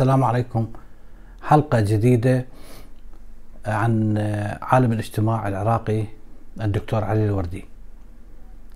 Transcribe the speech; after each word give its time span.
السلام 0.00 0.24
عليكم. 0.24 0.72
حلقة 1.42 1.80
جديدة 1.80 2.46
عن 3.66 4.18
عالم 4.62 4.92
الاجتماع 4.92 5.48
العراقي 5.48 6.04
الدكتور 6.60 7.04
علي 7.04 7.24
الوردي. 7.24 7.64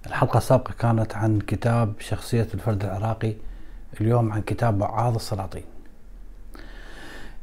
الحلقة 0.06 0.38
السابقة 0.38 0.74
كانت 0.78 1.14
عن 1.14 1.40
كتاب 1.40 1.94
شخصية 2.00 2.48
الفرد 2.54 2.84
العراقي 2.84 3.34
اليوم 4.00 4.32
عن 4.32 4.42
كتاب 4.42 4.80
وعاظ 4.80 5.14
السلاطين 5.14 5.64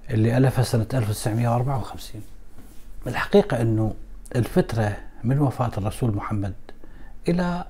اللي 0.09 0.37
ألفه 0.37 0.63
سنة 0.63 0.87
1954 0.93 2.21
الحقيقة 3.07 3.61
أنه 3.61 3.93
الفترة 4.35 4.97
من 5.23 5.39
وفاة 5.39 5.71
الرسول 5.77 6.15
محمد 6.15 6.53
إلى 7.27 7.65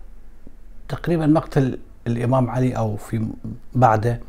تقريبا 0.90 1.26
مقتل 1.26 1.80
الإمام 2.08 2.50
علي 2.50 2.78
أو 2.78 2.98
في 2.98 3.28
بعده 3.76 4.20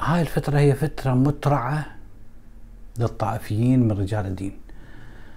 هاي 0.00 0.20
الفترة 0.20 0.58
هي 0.58 0.74
فترة 0.74 1.14
مترعة 1.14 1.86
للطائفيين 2.98 3.80
من 3.80 3.92
رجال 3.92 4.26
الدين. 4.26 4.52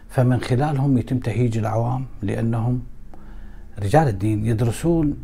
فمن 0.09 0.41
خلالهم 0.41 0.97
يتم 0.97 1.19
تهيج 1.19 1.57
العوام 1.57 2.05
لأنهم 2.21 2.83
رجال 3.79 4.07
الدين 4.07 4.45
يدرسون 4.45 5.17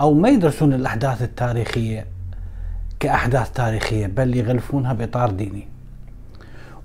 أو 0.00 0.14
ما 0.14 0.28
يدرسون 0.28 0.72
الأحداث 0.72 1.22
التاريخية 1.22 2.06
كأحداث 3.00 3.52
تاريخية 3.52 4.06
بل 4.06 4.36
يغلفونها 4.36 4.92
بإطار 4.92 5.30
ديني. 5.30 5.68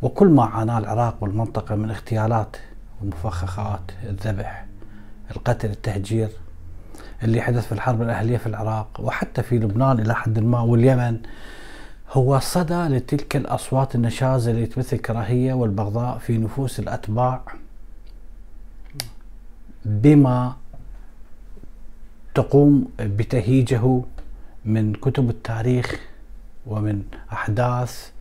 وكل 0.02 0.28
ما 0.28 0.44
عاناه 0.44 0.78
العراق 0.78 1.24
والمنطقة 1.24 1.76
من 1.76 1.90
اغتيالات 1.90 2.58
والمفخخات 3.02 3.92
الذبح 4.04 4.66
القتل 5.32 5.70
التهجير 5.70 6.30
اللي 7.24 7.42
حدث 7.42 7.66
في 7.66 7.72
الحرب 7.72 8.02
الأهلية 8.02 8.38
في 8.38 8.48
العراق 8.48 8.88
وحتى 9.00 9.44
في 9.44 9.60
لبنان 9.60 10.00
إلى 10.00 10.16
حد 10.16 10.40
ما 10.40 10.60
واليمن 10.60 11.20
هو 12.12 12.40
صدى 12.40 12.88
لتلك 12.88 13.36
الأصوات 13.36 13.96
النشازة 13.96 14.52
اللي 14.52 14.66
تبث 14.66 14.94
الكراهية 14.94 15.54
والبغضاء 15.54 16.18
في 16.18 16.38
نفوس 16.38 16.80
الأتباع 16.80 17.42
بما 19.86 20.56
تقوم 22.36 22.88
بتهيجه 23.00 24.02
من 24.66 24.94
كتب 24.94 25.30
التاريخ 25.30 26.00
ومن 26.68 27.04
أحداث 27.34 28.12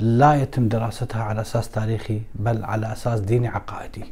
لا 0.00 0.34
يتم 0.34 0.68
دراستها 0.68 1.22
على 1.22 1.40
أساس 1.40 1.68
تاريخي 1.70 2.22
بل 2.34 2.64
على 2.64 2.92
أساس 2.92 3.20
ديني 3.20 3.48
عقائدي. 3.48 4.04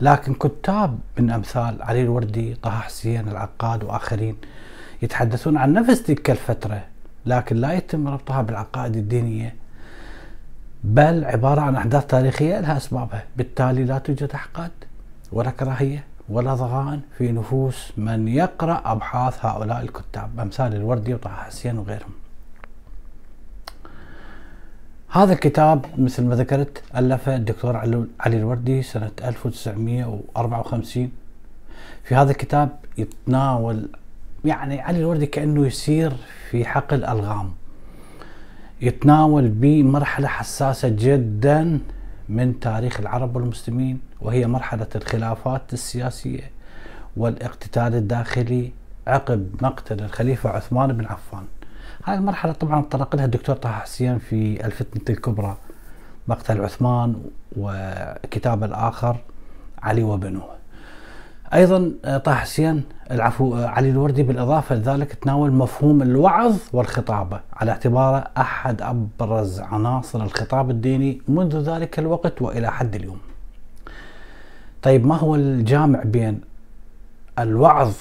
لكن 0.00 0.34
كتاب 0.34 0.98
من 1.18 1.30
أمثال 1.30 1.82
علي 1.82 2.02
الوردي 2.02 2.54
طه 2.54 2.70
حسين 2.70 3.28
العقاد 3.28 3.84
وآخرين 3.84 4.36
يتحدثون 5.02 5.56
عن 5.56 5.72
نفس 5.72 6.02
تلك 6.02 6.30
الفترة 6.30 6.84
لكن 7.26 7.56
لا 7.56 7.72
يتم 7.72 8.08
ربطها 8.08 8.42
بالعقائد 8.42 8.96
الدينية 8.96 9.54
بل 10.84 11.24
عبارة 11.24 11.60
عن 11.60 11.76
أحداث 11.76 12.06
تاريخية 12.06 12.60
لها 12.60 12.76
أسبابها. 12.76 13.24
بالتالي 13.36 13.84
لا 13.84 13.98
توجد 13.98 14.30
أحقاد 14.30 14.70
ولا 15.32 15.50
كراهية 15.50 16.04
ولا 16.28 16.54
ضغائن 16.54 17.00
في 17.18 17.32
نفوس 17.32 17.92
من 17.96 18.28
يقرأ 18.28 18.82
أبحاث 18.84 19.44
هؤلاء 19.44 19.82
الكتاب 19.82 20.40
أمثال 20.40 20.74
الوردي 20.74 21.14
وطه 21.14 21.30
حسين 21.30 21.78
وغيرهم. 21.78 22.12
هذا 25.08 25.32
الكتاب 25.32 25.86
مثل 25.98 26.24
ما 26.24 26.36
ذكرت 26.36 26.82
ألفه 26.96 27.36
الدكتور 27.36 27.76
علي 28.20 28.36
الوردي 28.36 28.82
سنة 28.82 29.10
1954 29.24 31.10
في 32.04 32.14
هذا 32.14 32.30
الكتاب 32.30 32.68
يتناول 32.98 33.88
يعني 34.44 34.80
علي 34.80 34.98
الوردي 34.98 35.26
كأنه 35.26 35.66
يسير 35.66 36.12
في 36.50 36.64
حقل 36.64 37.04
ألغام 37.04 37.52
يتناول 38.80 39.48
بمرحلة 39.48 40.28
حساسة 40.28 40.88
جدا 40.88 41.78
من 42.28 42.60
تاريخ 42.60 43.00
العرب 43.00 43.36
والمسلمين 43.36 44.00
وهي 44.20 44.46
مرحلة 44.46 44.86
الخلافات 44.96 45.72
السياسية 45.72 46.50
والاقتتال 47.16 47.94
الداخلي 47.94 48.72
عقب 49.06 49.54
مقتل 49.62 50.04
الخليفة 50.04 50.50
عثمان 50.50 50.92
بن 50.92 51.04
عفان. 51.04 51.44
هاي 52.04 52.14
المرحلة 52.14 52.52
طبعا 52.52 52.82
طرق 52.82 53.16
لها 53.16 53.24
الدكتور 53.24 53.56
طه 53.56 53.72
حسين 53.72 54.18
في 54.18 54.66
الفتنة 54.66 55.16
الكبرى. 55.16 55.56
مقتل 56.28 56.60
عثمان 56.60 57.22
وكتاب 57.56 58.64
الآخر 58.64 59.16
علي 59.82 60.02
وبنوه 60.02 60.54
أيضا 61.52 61.92
طه 62.24 62.34
حسين 62.34 62.82
العفو 63.10 63.54
علي 63.54 63.90
الوردي 63.90 64.22
بالإضافة 64.22 64.74
لذلك 64.74 65.12
تناول 65.12 65.52
مفهوم 65.52 66.02
الوعظ 66.02 66.56
والخطابة 66.72 67.40
على 67.52 67.70
اعتباره 67.70 68.24
أحد 68.38 68.82
أبرز 68.82 69.60
عناصر 69.60 70.22
الخطاب 70.22 70.70
الديني 70.70 71.22
منذ 71.28 71.56
ذلك 71.56 71.98
الوقت 71.98 72.42
وإلى 72.42 72.72
حد 72.72 72.94
اليوم. 72.94 73.18
طيب 74.82 75.06
ما 75.06 75.16
هو 75.16 75.34
الجامع 75.34 76.02
بين 76.02 76.40
الوعظ 77.38 77.92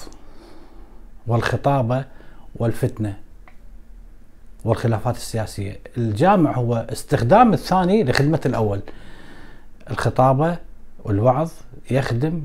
والخطابة 1.27 2.05
والفتنة 2.55 3.17
والخلافات 4.65 5.15
السياسية؟ 5.15 5.79
الجامع 5.97 6.51
هو 6.57 6.85
استخدام 6.91 7.53
الثاني 7.53 8.03
لخدمة 8.03 8.41
الأول. 8.45 8.81
الخطابة 9.91 10.57
والوعظ 11.03 11.51
يخدم 11.91 12.41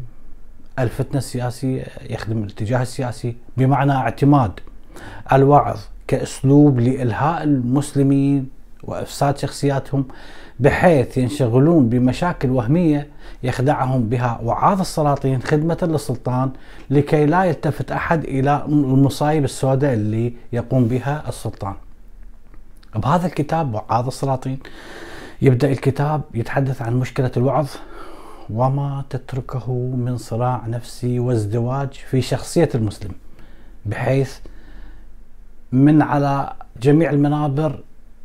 الفتنة 0.83 1.19
السياسية 1.19 1.85
يخدم 2.11 2.43
الاتجاه 2.43 2.83
السياسي 2.83 3.37
بمعنى 3.57 3.93
اعتماد 3.93 4.61
الوعظ 5.33 5.79
كأسلوب 6.07 6.81
لإلهاء 6.81 7.43
المسلمين 7.43 8.49
وإفساد 8.85 9.39
شخصياتهم 9.39 10.05
بحيث 10.61 11.19
ينشغلون 11.19 11.89
بمشاكل 11.89 12.51
وهمية 12.51 13.09
يخدعهم 13.43 14.09
بها. 14.09 14.41
وعاظ 14.43 14.81
السلاطين 14.81 15.43
خدمة 15.43 15.79
للسلطان 15.83 16.51
لكي 16.91 17.27
لا 17.27 17.45
يلتفت 17.45 17.93
أحد 17.93 18.25
إلى 18.25 18.65
المصايب 18.69 19.45
السوداء 19.45 19.95
اللي 19.95 20.33
يقوم 20.53 20.89
بها 20.89 21.29
السلطان. 21.29 21.75
بهذا 22.97 23.27
الكتاب 23.27 23.75
وعاظ 23.75 24.07
السلاطين 24.07 24.59
يبدأ 25.43 25.71
الكتاب 25.71 26.23
يتحدث 26.35 26.83
عن 26.83 26.97
مشكلة 26.97 27.31
الوعظ. 27.37 27.69
وما 28.51 29.05
تتركه 29.11 29.73
من 29.73 30.17
صراع 30.17 30.67
نفسي 30.67 31.19
وازدواج 31.19 31.93
في 31.93 32.23
شخصية 32.23 32.69
المسلم 32.75 33.11
بحيث 33.87 34.39
من 35.73 36.03
على 36.03 36.53
جميع 36.83 37.11
المنابر 37.11 37.81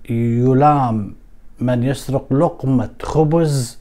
يلام 0.10 1.16
من 1.60 1.84
يسرق 1.84 2.34
لقمة 2.34 2.90
خبز 3.02 3.78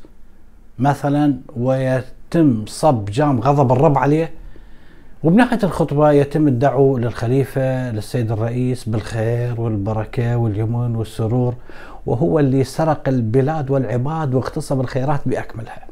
مثلا 0.79 1.37
ويتم 1.56 2.67
صب 2.67 3.05
جام 3.05 3.41
غضب 3.41 3.73
الرب 3.73 3.99
عليه. 3.99 4.31
وبنهاية 5.23 5.59
الخطبة 5.62 6.11
يتم 6.12 6.49
الدعوة 6.49 7.00
للخليفة 7.00 7.91
للسيد 7.91 8.33
الرئيس 8.33 8.89
بالخير 8.89 9.61
والبركة 9.61 10.37
واليمن 10.37 10.97
والسرور 10.97 11.55
وهو 12.06 12.39
اللي 12.39 12.65
سرق 12.65 13.09
البلاد 13.09 13.71
والعباد 13.71 14.35
واغتصب 14.35 14.81
الخيرات 14.81 15.21
بأكملها. 15.27 15.92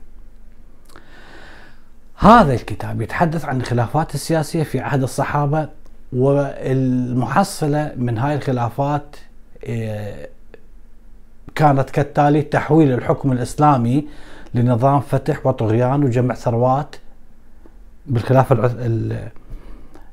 هذا 2.22 2.54
الكتاب 2.54 3.02
يتحدث 3.02 3.44
عن 3.44 3.60
الخلافات 3.60 4.14
السياسية 4.14 4.62
في 4.62 4.80
عهد 4.80 5.02
الصحابة 5.02 5.68
والمحصلة 6.12 7.92
من 7.96 8.18
هاي 8.18 8.34
الخلافات 8.34 9.16
آه، 9.64 10.28
كانت 11.54 11.90
كالتالي 11.90 12.42
تحويل 12.42 12.92
الحكم 12.92 13.32
الإسلامي 13.32 14.06
لنظام 14.54 15.00
فتح 15.00 15.46
وطغيان 15.46 16.04
وجمع 16.04 16.34
ثروات 16.34 16.96
بالخلافة 18.06 18.70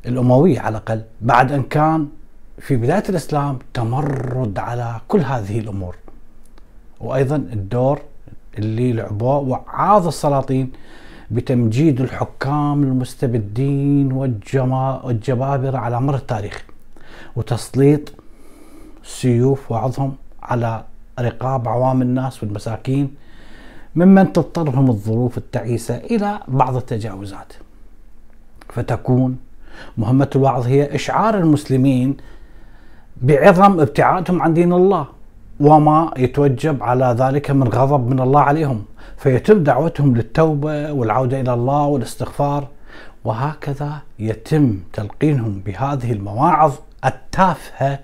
الأموية 0.06 0.60
على 0.60 0.78
الأقل. 0.78 1.02
بعد 1.22 1.52
أن 1.52 1.64
كان 1.64 2.08
في 2.60 2.76
بداية 2.76 3.04
الإسلام 3.10 3.60
تمرد 3.74 4.60
على 4.60 5.02
كل 5.08 5.20
هذه 5.20 5.60
الأمور. 5.60 5.96
وأيضا 7.00 7.36
الدور 7.36 8.02
اللي 8.58 8.94
لعبوه 8.94 9.38
وعاظ 9.38 10.08
السلاطين 10.08 10.72
بتمجيد 11.32 12.02
الحكام 12.02 12.84
المستبدين 12.84 14.12
والجبابرة 14.12 15.78
على 15.78 16.02
مر 16.02 16.16
التاريخ 16.16 16.66
وتسليط 17.36 18.14
سيوف 19.04 19.72
وعظهم 19.72 20.16
على 20.44 20.84
رقاب 21.20 21.68
عوام 21.68 22.02
الناس 22.02 22.44
والمساكين 22.44 23.16
ممن 23.96 24.34
تضطرهم 24.34 24.90
الظروف 24.90 25.38
التعيسة 25.38 25.98
إلى 25.98 26.40
بعض 26.48 26.76
التجاوزات. 26.76 27.54
فتكون 28.70 29.38
مهمة 29.98 30.30
الوعظ 30.36 30.66
هي 30.66 30.96
إشعار 30.96 31.38
المسلمين 31.38 32.18
بعظم 33.22 33.80
ابتعادهم 33.80 34.42
عن 34.42 34.54
دين 34.54 34.74
الله. 34.74 35.08
وما 35.60 36.14
يتوجب 36.18 36.84
على 36.84 37.16
ذلك 37.20 37.52
من 37.52 37.68
غضب 37.68 38.08
من 38.08 38.20
الله 38.20 38.42
عليهم. 38.42 38.86
فيتم 39.18 39.64
دعوتهم 39.64 40.16
للتوبة 40.16 40.92
والعودة 40.92 41.42
إلى 41.42 41.54
الله 41.54 41.86
والاستغفار 41.86 42.68
وهكذا 43.24 44.02
يتم 44.20 44.80
تلقينهم 44.94 45.60
بهذه 45.66 46.12
المواعظ 46.12 46.74
التافهة 47.06 48.00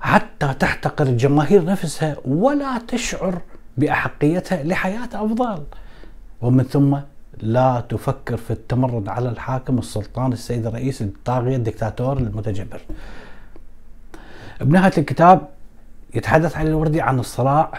حتى 0.00 0.54
تحتقر 0.54 1.06
الجماهير 1.06 1.64
نفسها 1.64 2.16
ولا 2.24 2.78
تشعر 2.88 3.38
بأحقيتها 3.76 4.62
لحياة 4.62 5.08
أفضل. 5.14 5.62
ومن 6.42 6.64
ثم 6.64 6.98
لا 7.40 7.82
تفكر 7.88 8.36
في 8.36 8.50
التمرد 8.50 9.08
على 9.08 9.28
الحاكم 9.28 9.78
السلطان 9.78 10.32
السيد 10.32 10.66
الرئيس 10.66 11.02
الطاغية 11.02 11.56
الدكتاتور 11.56 12.18
المتجبر. 12.18 12.80
بنهاية 14.60 14.92
الكتاب 14.98 15.48
يتحدث 16.14 16.56
علي 16.56 16.68
الوردي 16.68 17.00
عن 17.00 17.18
الصراع 17.18 17.72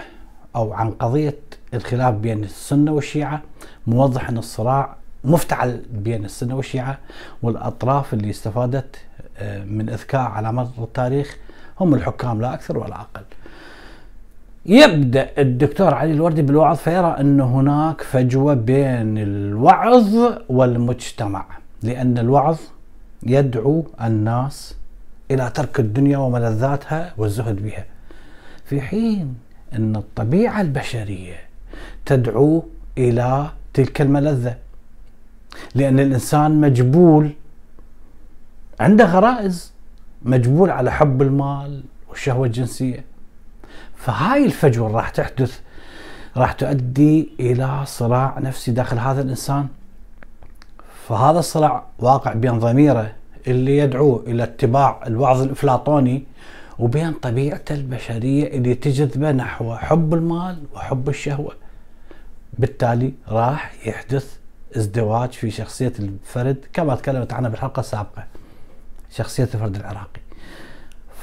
أو 0.55 0.73
عن 0.73 0.91
قضية 0.91 1.37
الخلاف 1.73 2.13
بين 2.15 2.43
السنة 2.43 2.91
والشيعة. 2.91 3.41
موضح 3.87 4.29
أن 4.29 4.37
الصراع 4.37 4.95
مفتعل 5.23 5.81
بين 5.93 6.25
السنة 6.25 6.55
والشيعة 6.55 6.97
والأطراف 7.43 8.13
اللي 8.13 8.29
استفادت 8.29 8.95
آه، 9.37 9.63
من 9.63 9.89
إذكاء 9.89 10.21
على 10.21 10.53
مر 10.53 10.67
التاريخ 10.77 11.37
هم 11.79 11.93
الحكام 11.93 12.41
لا 12.41 12.53
أكثر 12.53 12.77
ولا 12.77 12.95
أقل. 12.95 13.23
يبدأ 14.65 15.29
الدكتور 15.37 15.93
علي 15.93 16.11
الوردي 16.11 16.41
بالوعظ 16.41 16.77
فيرى 16.77 17.15
أن 17.19 17.41
هناك 17.41 18.01
فجوة 18.01 18.53
بين 18.53 19.17
الوعظ 19.17 20.15
والمجتمع 20.49 21.45
لأن 21.83 22.17
الوعظ 22.17 22.57
يدعو 23.23 23.85
الناس 24.01 24.75
إلى 25.31 25.49
ترك 25.49 25.79
الدنيا 25.79 26.17
وملذاتها 26.17 27.13
والزهد 27.17 27.63
بها. 27.63 27.85
في 28.65 28.81
حين 28.81 29.35
أن 29.73 29.95
الطبيعة 29.95 30.61
البشرية 30.61 31.35
تدعو 32.05 32.65
إلى 32.97 33.49
تلك 33.73 34.01
الملذة. 34.01 34.57
لأن 35.75 35.99
الإنسان 35.99 36.61
مجبول 36.61 37.31
عنده 38.79 39.05
غرائز 39.05 39.73
مجبول 40.21 40.69
على 40.69 40.91
حب 40.91 41.21
المال 41.21 41.83
والشهوة 42.09 42.45
الجنسية. 42.47 43.05
فهاي 43.95 44.45
الفجوة 44.45 44.91
راح 44.91 45.09
تحدث 45.09 45.59
راح 46.37 46.51
تؤدي 46.51 47.29
إلى 47.39 47.81
صراع 47.85 48.39
نفسي 48.39 48.71
داخل 48.71 48.99
هذا 48.99 49.21
الإنسان. 49.21 49.67
فهذا 51.07 51.39
الصراع 51.39 51.83
واقع 51.99 52.33
بين 52.33 52.59
ضميره 52.59 53.11
اللي 53.47 53.77
يدعو 53.77 54.23
إلى 54.27 54.43
اتباع 54.43 55.03
الوعظ 55.07 55.41
الأفلاطوني 55.41 56.23
وبين 56.79 57.13
طبيعته 57.13 57.75
البشرية 57.75 58.47
اللي 58.57 58.75
تجذبه 58.75 59.31
نحو 59.31 59.75
حب 59.75 60.13
المال 60.13 60.57
وحب 60.73 61.09
الشهوة. 61.09 61.53
بالتالي 62.59 63.13
راح 63.27 63.87
يحدث 63.87 64.37
ازدواج 64.77 65.31
في 65.31 65.51
شخصية 65.51 65.93
الفرد 65.99 66.65
كما 66.73 66.95
تكلمت 66.95 67.33
عنها 67.33 67.49
بالحلقة 67.49 67.79
السابقة 67.79 68.23
شخصية 69.11 69.43
الفرد 69.43 69.75
العراقي. 69.75 70.21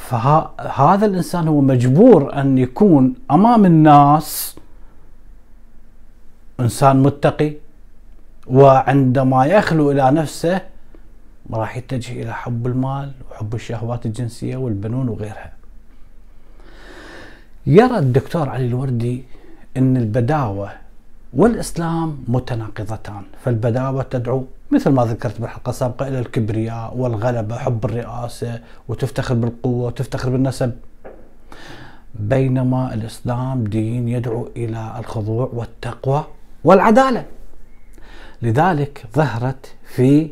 فهذا 0.09 1.07
الإنسان 1.07 1.49
هو 1.49 1.61
مجبور 1.61 2.41
أن 2.41 2.59
يكون 2.59 3.15
أمام 3.31 3.65
الناس 3.65 4.57
إنسان 6.61 7.03
متقي 7.03 7.53
وعندما 8.47 9.47
يخلو 9.47 9.91
إلى 9.91 10.11
نفسه 10.11 10.61
راح 11.55 11.77
يتجه 11.77 12.23
إلى 12.23 12.35
حب 12.35 12.67
المال 12.67 13.13
وحب 13.31 13.55
الشهوات 13.55 14.07
الجنسية 14.07 14.57
والبنون 14.57 15.09
وغيرها. 15.09 15.53
يرى 17.67 17.99
الدكتور 17.99 18.49
علي 18.49 18.67
الوردي 18.67 19.25
أن 19.77 19.97
البداوة 19.97 20.73
والإسلام 21.33 22.25
متناقضتان 22.29 23.23
فالبداوة 23.45 24.03
تدعو 24.03 24.45
مثل 24.71 24.91
ما 24.91 25.05
ذكرت 25.05 25.41
بالحلقة 25.41 25.71
السابقة 25.71 26.09
إلى 26.09 26.19
الكبرياء 26.19 26.97
والغلبة 26.97 27.57
حب 27.57 27.85
الرئاسة 27.85 28.61
وتفتخر 28.89 29.35
بالقوة 29.35 29.87
وتفتخر 29.87 30.31
بالنسب. 30.31 30.73
بينما 32.15 32.95
الإسلام 32.95 33.65
دين 33.65 34.09
يدعو 34.09 34.49
إلى 34.57 34.95
الخضوع 34.99 35.51
والتقوى 35.53 36.25
والعدالة. 36.65 37.25
لذلك 38.43 39.05
ظهرت 39.15 39.75
في 39.85 40.31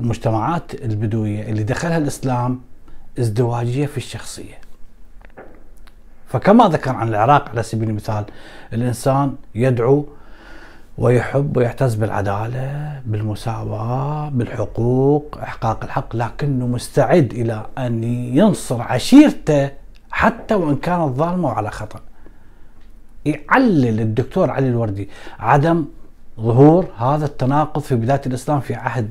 المجتمعات 0.00 0.74
البدوية 0.74 1.42
اللي 1.42 1.62
دخلها 1.62 1.98
الإسلام 1.98 2.60
ازدواجية 3.18 3.86
في 3.86 3.96
الشخصية. 3.96 4.54
فكما 6.26 6.68
ذكر 6.68 6.90
عن 6.90 7.08
العراق 7.08 7.48
على 7.48 7.62
سبيل 7.62 7.88
المثال 7.88 8.24
الإنسان 8.72 9.34
يدعو 9.54 10.06
ويحب 10.98 11.56
ويعتز 11.56 11.94
بالعدالة 11.94 13.00
بالمساواة 13.06 14.28
بالحقوق 14.28 15.38
إحقاق 15.42 15.84
الحق 15.84 16.16
لكنه 16.16 16.66
مستعد 16.66 17.32
إلى 17.32 17.66
أن 17.78 18.04
ينصر 18.36 18.82
عشيرته 18.82 19.70
حتى 20.10 20.54
وإن 20.54 20.76
كانت 20.76 21.16
ظالمة 21.16 21.48
وعلى 21.48 21.70
خطأ. 21.70 22.00
يعلل 23.24 24.00
الدكتور 24.00 24.50
علي 24.50 24.68
الوردي 24.68 25.08
عدم 25.38 25.84
ظهور 26.40 26.86
هذا 26.98 27.24
التناقض 27.24 27.82
في 27.82 27.94
بداية 27.94 28.20
الإسلام 28.26 28.60
في 28.60 28.74
عهد 28.74 29.10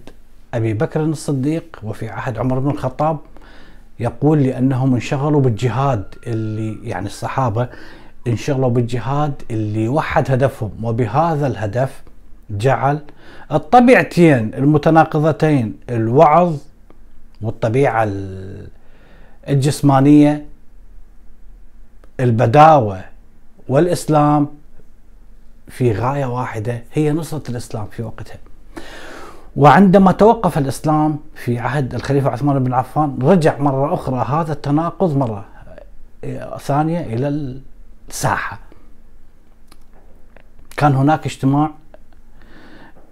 أبي 0.54 0.74
بكر 0.74 1.02
الصديق 1.02 1.80
وفي 1.84 2.10
عهد 2.10 2.38
عمر 2.38 2.60
بن 2.60 2.70
الخطاب 2.70 3.18
يقول 4.00 4.44
لأنهم 4.44 4.94
انشغلوا 4.94 5.42
بالجهاد 5.42 6.04
اللي 6.28 6.90
يعني 6.90 7.06
الصحابة 7.06 7.70
انشغلوا 8.28 8.70
بالجهاد 8.70 9.34
اللي 9.52 9.88
وحد 9.88 10.32
هدفهم 10.32 10.72
وبهذا 10.84 11.48
الهدف 11.48 12.02
جعل 12.50 13.00
الطبيعتين 13.52 14.54
المتناقضتين 14.54 15.74
الوعظ 15.90 16.58
والطبيعة 17.42 18.10
الجسمانية 19.50 20.46
البداوة 22.20 23.02
والإسلام 23.68 24.48
في 25.68 25.92
غاية 25.92 26.26
واحدة 26.26 26.84
هي 26.94 27.12
نصرة 27.12 27.44
الإسلام 27.50 27.88
في 27.92 28.04
وقتها. 28.04 28.38
وعندما 29.58 30.12
توقف 30.12 30.58
الإسلام 30.58 31.20
في 31.36 31.60
عهد 31.60 31.96
الخليفة 31.96 32.30
عثمان 32.30 32.64
بن 32.64 32.74
عفان 32.74 33.18
رجع 33.22 33.58
مرة 33.60 33.94
أخرى 33.94 34.26
هذا 34.30 34.54
التناقض 34.54 35.18
مرة 35.18 35.46
ثانية 36.60 37.00
إلى 37.00 37.58
الساحة. 38.08 38.60
كان 40.78 40.96
هناك 40.96 41.26
اجتماع 41.26 41.72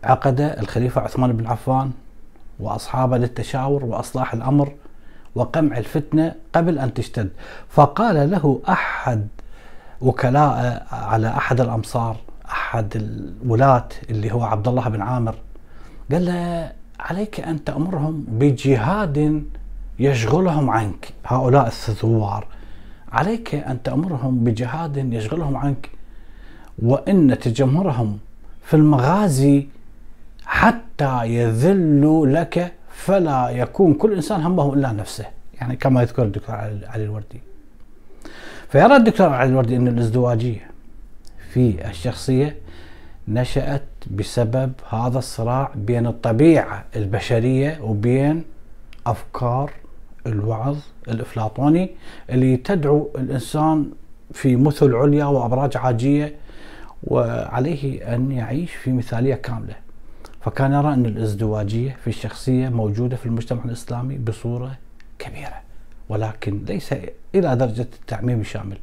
عقد 0.04 0.42
الخليفة 0.42 1.02
عثمان 1.02 1.34
بن 1.34 1.48
عفان 1.48 1.92
وأصحابه 2.60 3.18
للتشاور 3.18 3.86
وأصلاح 3.86 4.34
الأمر 4.34 4.72
وقمع 5.36 5.78
الفتنة 5.78 6.36
قبل 6.56 6.80
أن 6.80 6.94
تشتد. 6.94 7.30
فقال 7.70 8.32
له 8.32 8.62
أحد 8.70 9.28
وكلاء 10.02 10.86
على 10.92 11.28
أحد 11.28 11.62
الأمصار 11.62 12.18
أحد 12.46 12.96
الولاة 12.96 13.88
اللي 14.10 14.32
هو 14.32 14.44
عبد 14.44 14.68
الله 14.68 14.90
بن 14.90 15.02
عامر 15.02 15.36
قال 16.12 16.26
له 16.26 16.72
عليك 17.00 17.40
أن 17.40 17.64
تأمرهم 17.64 18.26
بجهاد 18.28 19.44
يشغلهم 20.00 20.70
عنك. 20.70 21.10
هؤلاء 21.26 21.68
الثوار. 21.68 22.48
عليك 23.12 23.56
أن 23.56 23.84
تأمرهم 23.84 24.44
بجهاد 24.44 25.14
يشغلهم 25.14 25.58
عنك. 25.58 25.90
وإن 26.84 27.40
تجمهرهم 27.40 28.18
في 28.64 28.74
المغازي 28.74 29.68
حتى 30.46 31.24
يذلوا 31.26 32.28
لك 32.28 32.74
فلا 32.90 33.50
يكون 33.50 33.94
كل 33.94 34.14
إنسان 34.14 34.42
همه 34.42 34.74
إلا 34.74 34.92
نفسه. 34.92 35.26
يعني 35.62 35.76
كما 35.76 36.02
يذكر 36.02 36.24
الدكتور 36.24 36.56
علي 36.56 37.04
الوردي. 37.04 37.42
فيرى 38.70 38.96
الدكتور 38.96 39.30
علي 39.30 39.50
الوردي 39.50 39.76
أن 39.76 39.88
الازدواجية 39.88 40.72
في 41.54 41.90
الشخصية 41.90 42.56
نشأت 43.27 43.84
بسبب 44.12 44.72
هذا 44.89 45.17
الصراع 45.17 45.72
بين 45.75 46.08
الطبيعة 46.08 46.86
البشرية 46.96 47.79
وبين 47.82 48.44
أفكار 49.08 49.72
الوعظ 50.27 50.77
الإفلاطوني 51.08 51.89
اللي 52.29 52.58
تدعو 52.58 53.10
الإنسان 53.17 53.91
في 54.34 54.55
مثل 54.55 54.94
عليا 54.96 55.25
وأبراج 55.25 55.77
عاجية 55.77 56.36
وعليه 57.03 58.15
أن 58.15 58.32
يعيش 58.32 58.72
في 58.74 58.91
مثالية 58.91 59.36
كاملة. 59.36 59.75
فكان 60.41 60.72
يرى 60.74 60.94
أن 60.94 61.05
الازدواجية 61.05 61.98
في 62.03 62.08
الشخصية 62.08 62.70
موجودة 62.70 63.15
في 63.15 63.25
المجتمع 63.25 63.63
الإسلامي 63.65 64.17
بصورة 64.17 64.77
كبيرة 65.20 65.62
ولكن 66.10 66.62
ليس 66.67 66.94
إلى 67.36 67.55
درجة 67.55 67.88
التعميم 68.01 68.39
الشامل. 68.41 68.77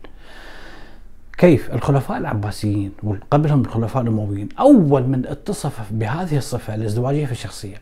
كيف 1.39 1.71
الخلفاء 1.75 2.19
العباسيين 2.19 2.93
وقبلهم 3.03 3.61
الخلفاء 3.61 4.03
الأمويين 4.03 4.49
أول 4.61 5.03
من 5.03 5.27
اتصف 5.27 5.81
بهذه 5.91 6.37
الصفة 6.37 6.75
الازدواجية 6.75 7.27
في 7.27 7.33
الشخصية. 7.33 7.77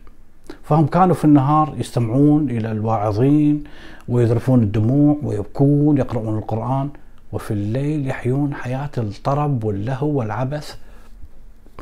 فهم 0.63 0.87
كانوا 0.87 1.15
في 1.15 1.25
النهار 1.25 1.75
يستمعون 1.77 2.49
إلى 2.49 2.71
الواعظين 2.71 3.63
ويذرفون 4.07 4.63
الدموع 4.63 5.17
ويبكون 5.23 5.97
يقرؤون 5.97 6.37
القرآن 6.37 6.89
وفي 7.31 7.51
الليل 7.51 8.07
يحيون 8.07 8.53
حياة 8.53 8.89
الطرب 8.97 9.63
واللهو 9.63 10.07
والعبث 10.07 10.75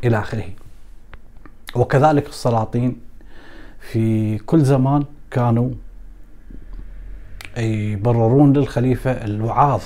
إلى 0.03 0.19
آخره. 0.19 0.49
وكذلك 1.75 2.27
السلاطين 2.27 2.97
في 3.79 4.37
كل 4.37 4.61
زمان 4.61 5.03
كانوا 5.31 5.69
يبررون 7.57 8.53
للخليفة 8.53 9.11
الوعاظ 9.11 9.81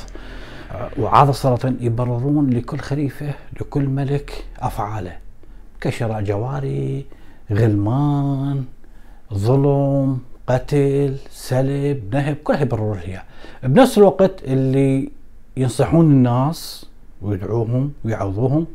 وعاظ 0.99 1.29
السلاطين 1.29 1.77
يبررون 1.81 2.49
لكل 2.49 2.79
خليفة 2.79 3.33
لكل 3.61 3.85
ملك 3.87 4.45
أفعاله. 4.59 5.17
كشراء 5.81 6.21
جواري 6.21 7.05
غلمان 7.51 8.65
ظلم 9.33 10.19
قتل 10.47 11.17
سلب 11.29 12.15
نهب 12.15 12.35
كلها 12.43 12.61
يبررون 12.61 12.97
هي 12.97 13.21
بنفس 13.63 13.97
الوقت 13.97 14.43
اللي 14.43 15.09
ينصحون 15.57 16.11
الناس 16.11 16.85
ويدعوهم 17.21 17.91
ويعوضوهم 18.05 18.65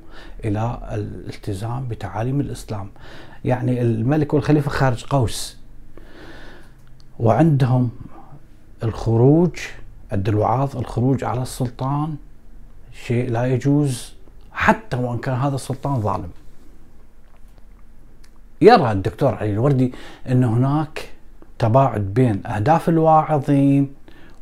إلى 0.45 0.79
الالتزام 0.93 1.89
بتعاليم 1.89 2.41
الإسلام. 2.41 2.89
يعني 3.45 3.83
الملك 3.83 4.35
والخليفة 4.35 4.71
خارج 4.71 5.05
قوس. 5.05 5.57
وعندهم 7.19 7.91
الخروج 8.83 9.57
عند 10.13 10.29
الوعاظ 10.29 10.77
الخروج 10.77 11.25
على 11.25 11.43
السلطان 11.43 12.17
شيء 12.93 13.31
لا 13.31 13.47
يجوز 13.47 14.13
حتى 14.53 14.97
وإن 14.97 15.19
كان 15.19 15.35
هذا 15.35 15.55
السلطان 15.55 16.01
ظالم. 16.01 16.31
يرى 18.61 18.93
الدكتور 18.93 19.35
علي 19.35 19.51
الوردي 19.51 19.93
إن 20.29 20.45
هناك 20.45 21.09
تباعد 21.59 22.01
بين 22.01 22.47
أهداف 22.47 22.89
الواعظين 22.89 23.93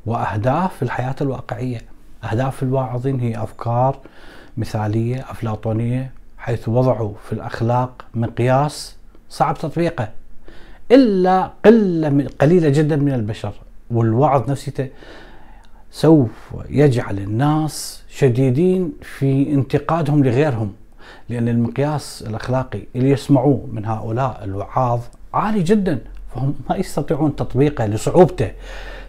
وأهداف 0.07 0.83
الحياة 0.83 1.17
الواقعية. 1.21 1.81
أهداف 2.25 2.63
الواعظين 2.63 3.21
هي 3.21 3.43
أفكار 3.43 3.99
مثالية 4.57 5.31
أفلاطونية 5.31 6.13
حيث 6.39 6.69
وضعوا 6.69 7.13
في 7.27 7.33
الأخلاق 7.33 8.05
مقياس 8.15 8.97
صعب 9.31 9.55
تطبيقه. 9.55 10.09
إلا 10.91 11.51
قلة 11.65 12.29
قليلة 12.41 12.69
جدا 12.69 12.97
من 12.97 13.13
البشر 13.13 13.53
والوعظ 13.91 14.51
نفسه 14.51 14.89
سوف 15.91 16.31
يجعل 16.71 17.19
الناس 17.19 18.03
شديدين 18.09 18.93
في 19.03 19.53
انتقادهم 19.53 20.25
لغيرهم 20.25 20.73
لأن 21.29 21.49
المقياس 21.49 22.25
الأخلاقي 22.27 22.81
اللي 22.97 23.11
يسمعوه 23.11 23.69
من 23.73 23.85
هؤلاء 23.85 24.41
الوعاظ 24.45 25.01
عالي 25.35 25.63
جدا 25.63 25.99
فهم 26.35 26.55
ما 26.71 26.77
يستطيعون 26.77 27.37
تطبيقه 27.37 27.87
لصعوبته 27.87 28.53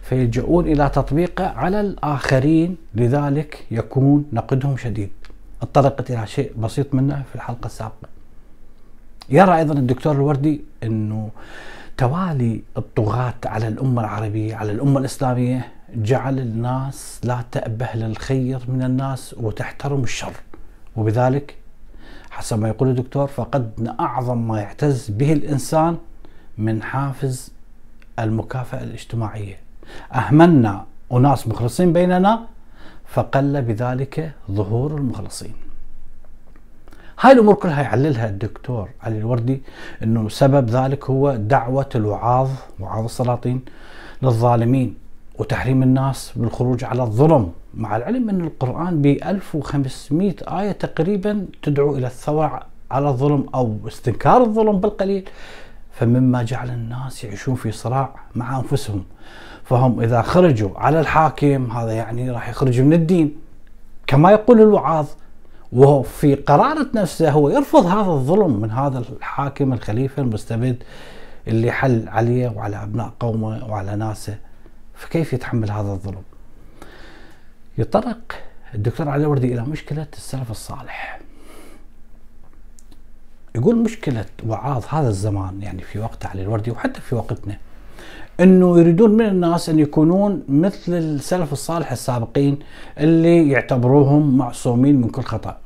فيلجؤون 0.02 0.66
إلى 0.66 0.88
تطبيقه 0.88 1.46
على 1.46 1.80
الآخرين 1.80 2.76
لذلك 2.94 3.64
يكون 3.70 4.24
نقدهم 4.32 4.76
شديد. 4.76 5.10
اتطرقت 5.62 6.10
إلى 6.10 6.26
شيء 6.26 6.52
بسيط 6.58 6.94
منه 6.94 7.22
في 7.28 7.34
الحلقة 7.34 7.66
السابقة. 7.66 8.08
يرى 9.30 9.56
أيضا 9.56 9.74
الدكتور 9.74 10.12
الوردي 10.12 10.60
إنه 10.82 11.30
توالي 11.96 12.62
الطغاة 12.76 13.34
على 13.44 13.68
الأمة 13.68 14.00
العربية 14.00 14.56
على 14.56 14.72
الأمة 14.72 15.00
الإسلامية 15.00 15.68
جعل 15.94 16.38
الناس 16.38 17.20
لا 17.24 17.44
تأبه 17.52 17.88
للخير 17.94 18.60
من 18.68 18.82
الناس 18.82 19.34
وتحترم 19.38 20.02
الشر. 20.02 20.32
وبذلك 20.96 21.56
حسب 22.30 22.58
ما 22.58 22.68
يقول 22.68 22.88
الدكتور 22.88 23.26
فقد 23.26 23.94
أعظم 24.00 24.48
ما 24.48 24.60
يعتز 24.60 25.10
به 25.10 25.32
الإنسان 25.32 25.96
من 26.58 26.82
حافز 26.82 27.52
المكافأة 28.18 28.82
الاجتماعية. 28.82 29.56
أهملنا 30.14 30.84
أناس 31.12 31.48
مخلصين 31.48 31.92
بيننا 31.92 32.40
فقل 33.06 33.62
بذلك 33.62 34.32
ظهور 34.50 34.96
المخلصين. 34.96 35.52
هاي 37.20 37.32
الأمور 37.32 37.54
كلها 37.54 37.82
يعللها 37.82 38.28
الدكتور 38.28 38.88
علي 39.02 39.18
الوردي 39.18 39.62
إنه 40.02 40.28
سبب 40.28 40.70
ذلك 40.70 41.10
هو 41.10 41.36
دعوة 41.36 41.88
الوعاظ 41.94 42.50
وعاظ 42.80 43.04
السلاطين 43.04 43.60
للظالمين. 44.22 45.07
وتحريم 45.38 45.82
الناس 45.82 46.32
بالخروج 46.36 46.84
على 46.84 47.02
الظلم. 47.02 47.52
مع 47.74 47.96
العلم 47.96 48.28
أن 48.28 48.40
القرآن 48.40 49.02
ب 49.02 49.06
1500 49.06 50.34
آية 50.42 50.72
تقريبا 50.72 51.46
تدعو 51.62 51.96
إلى 51.96 52.06
الثورة 52.06 52.62
على 52.90 53.08
الظلم 53.08 53.46
أو 53.54 53.76
استنكار 53.88 54.42
الظلم 54.42 54.80
بالقليل 54.80 55.28
فمما 55.92 56.42
جعل 56.42 56.70
الناس 56.70 57.24
يعيشون 57.24 57.54
في 57.54 57.72
صراع 57.72 58.14
مع 58.34 58.58
أنفسهم. 58.58 59.04
فهم 59.64 60.00
إذا 60.00 60.22
خرجوا 60.22 60.70
على 60.76 61.00
الحاكم 61.00 61.70
هذا 61.70 61.92
يعني 61.92 62.30
راح 62.30 62.48
يخرجوا 62.48 62.84
من 62.84 62.92
الدين. 62.92 63.36
كما 64.06 64.30
يقول 64.30 64.60
الوعاظ 64.60 65.06
وفي 65.72 66.34
قرارة 66.34 66.86
نفسه 66.94 67.30
هو 67.30 67.48
يرفض 67.48 67.86
هذا 67.86 68.10
الظلم 68.10 68.60
من 68.60 68.70
هذا 68.70 68.98
الحاكم 68.98 69.72
الخليفة 69.72 70.22
المستبد 70.22 70.82
اللي 71.48 71.70
حل 71.70 72.08
عليه 72.08 72.48
وعلى 72.56 72.82
أبناء 72.82 73.12
قومه 73.20 73.70
وعلى 73.70 73.96
ناسه. 73.96 74.47
فكيف 74.98 75.32
يتحمل 75.32 75.70
هذا 75.70 75.88
الظلم؟ 75.88 76.22
يتطرق 77.78 78.34
الدكتور 78.74 79.08
علي 79.08 79.22
الوردي 79.22 79.52
إلى 79.54 79.62
مشكلة 79.62 80.06
السلف 80.12 80.50
الصالح. 80.50 81.20
يقول 83.54 83.76
مشكلة 83.76 84.24
وعاظ 84.46 84.84
هذا 84.88 85.08
الزمان 85.08 85.62
يعني 85.62 85.82
في 85.82 85.98
وقت 85.98 86.26
علي 86.26 86.42
الوردي 86.42 86.70
وحتى 86.70 87.00
في 87.00 87.14
وقتنا 87.14 87.56
إنه 88.40 88.78
يريدون 88.78 89.10
من 89.10 89.26
الناس 89.26 89.68
أن 89.68 89.78
يكونون 89.78 90.42
مثل 90.48 90.92
السلف 90.92 91.52
الصالح 91.52 91.92
السابقين 91.92 92.58
اللي 92.98 93.48
يعتبروهم 93.50 94.38
معصومين 94.38 95.00
من 95.00 95.08
كل 95.08 95.22
خطأ. 95.22 95.58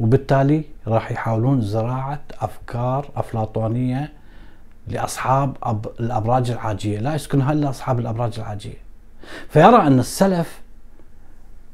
وبالتالي 0.00 0.64
راح 0.86 1.12
يحاولون 1.12 1.60
زراعة 1.60 2.20
أفكار 2.40 3.10
أفلاطونية 3.16 4.12
لأصحاب 4.92 5.56
الأبراج 6.00 6.50
العاجية، 6.50 6.98
لا 6.98 7.14
يسكنها 7.14 7.52
إلا 7.52 7.70
أصحاب 7.70 7.98
الأبراج 7.98 8.32
العاجية. 8.38 8.78
فيرى 9.48 9.76
أن 9.76 9.98
السلف 9.98 10.60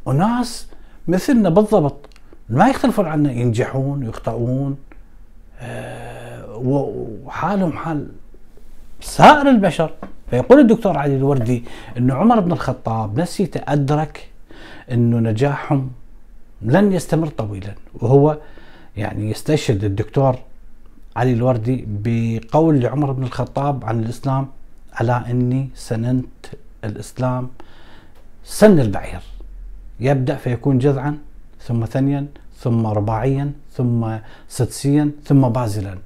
أناس 0.08 0.68
مثلنا 1.08 1.48
بالضبط 1.48 2.06
ما 2.48 2.68
يختلفون 2.68 3.06
عنا 3.06 3.32
ينجحون 3.32 4.02
يخطئون 4.02 4.76
آه، 5.60 6.56
وحالهم 6.56 7.72
حال 7.72 8.08
سائر 9.00 9.48
البشر. 9.48 9.90
فيقول 10.30 10.60
الدكتور 10.60 10.96
علي 10.98 11.16
الوردي 11.16 11.64
أن 11.98 12.10
عمر 12.10 12.40
بن 12.40 12.52
الخطاب 12.52 13.20
نسيته 13.20 13.60
أدرك 13.68 14.28
أنه 14.92 15.30
نجاحهم 15.30 15.90
لن 16.62 16.92
يستمر 16.92 17.26
طويلا 17.26 17.74
وهو 17.94 18.38
يعني 18.96 19.30
يستشهد 19.30 19.84
الدكتور 19.84 20.36
علي 21.16 21.32
الوردي 21.32 21.84
بقول 21.88 22.80
لعمر 22.80 23.12
بن 23.12 23.24
الخطاب 23.24 23.84
عن 23.84 24.00
الإسلام 24.00 24.48
على 24.92 25.24
أني 25.30 25.68
سننت 25.74 26.46
الإسلام 26.84 27.48
سن 28.44 28.80
البعير. 28.80 29.22
يبدأ 30.00 30.36
فيكون 30.36 30.78
جذعا 30.78 31.18
ثم 31.60 31.84
ثنيا 31.84 32.26
ثم 32.58 32.86
رباعيا 32.86 33.52
ثم 33.76 34.16
سدسيا 34.48 35.10
ثم 35.24 35.48
بازلا. 35.48 35.98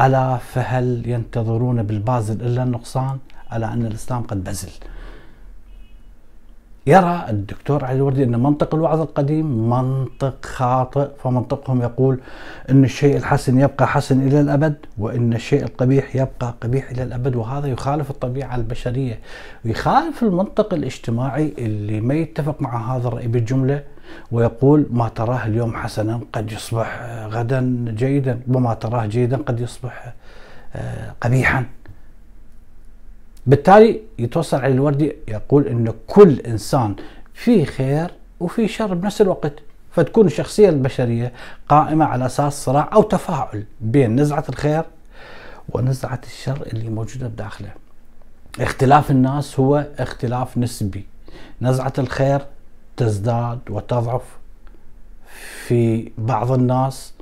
ألا 0.00 0.36
فهل 0.36 1.02
ينتظرون 1.06 1.82
بالبازل 1.82 2.40
إلا 2.46 2.62
النقصان؟ 2.62 3.18
ألا 3.52 3.72
أن 3.72 3.86
الإسلام 3.86 4.22
قد 4.22 4.44
بزل. 4.44 4.70
يرى 6.88 7.24
الدكتور 7.28 7.84
علي 7.84 7.96
الوردي 7.96 8.24
أن 8.24 8.42
منطق 8.42 8.74
الوعظ 8.74 9.00
القديم 9.00 9.70
منطق 9.70 10.34
خاطئ 10.46 11.08
فمنطقهم 11.22 11.82
يقول 11.82 12.20
أن 12.70 12.84
الشيء 12.84 13.16
الحسن 13.16 13.60
يبقى 13.60 13.86
حسن 13.88 14.26
إلى 14.26 14.40
الأبد 14.40 14.76
وأن 14.98 15.32
الشيء 15.32 15.62
القبيح 15.62 16.16
يبقى 16.16 16.54
قبيح 16.60 16.90
إلى 16.90 17.02
الأبد 17.02 17.36
وهذا 17.36 17.66
يخالف 17.66 18.10
الطبيعة 18.10 18.56
البشرية. 18.56 19.18
ويخالف 19.64 20.22
المنطق 20.22 20.74
الاجتماعي 20.74 21.54
اللي 21.58 22.00
ما 22.00 22.14
يتفق 22.14 22.62
مع 22.62 22.96
هذا 22.96 23.08
الرأي 23.08 23.26
بالجملة 23.28 23.82
ويقول 24.32 24.86
ما 24.90 25.08
تراه 25.08 25.46
اليوم 25.46 25.76
حسنا 25.76 26.20
قد 26.32 26.52
يصبح 26.52 27.00
غدا 27.26 27.84
جيدا 27.88 28.40
وما 28.48 28.74
تراه 28.74 29.06
جيدا 29.06 29.36
قد 29.36 29.60
يصبح 29.60 30.14
آه، 30.74 31.14
قبيحا. 31.20 31.64
بالتالي 33.48 34.00
يتوصل 34.18 34.56
على 34.56 34.72
الوردي 34.72 35.12
يقول 35.28 35.66
إن 35.66 35.92
كل 36.06 36.40
إنسان 36.40 36.96
فيه 37.34 37.64
خير 37.64 38.10
وفي 38.40 38.68
شر 38.68 38.94
بنفس 38.94 39.20
الوقت 39.20 39.52
فتكون 39.92 40.26
الشخصية 40.26 40.68
البشرية 40.68 41.32
قائمة 41.68 42.04
على 42.04 42.26
أساس 42.26 42.64
صراع 42.64 42.90
أو 42.92 43.02
تفاعل 43.02 43.64
بين 43.80 44.20
نزعة 44.20 44.44
الخير 44.48 44.84
ونزعة 45.68 46.20
الشر 46.26 46.66
اللي 46.72 46.90
موجودة 46.90 47.28
بداخله. 47.28 47.70
اختلاف 48.60 49.10
الناس 49.10 49.60
هو 49.60 49.86
اختلاف 49.98 50.58
نسبي. 50.58 51.06
نزعة 51.62 51.92
الخير 51.98 52.46
تزداد 52.96 53.58
وتضعف 53.70 54.22
في 55.66 56.12
بعض 56.18 56.52
الناس 56.52 57.12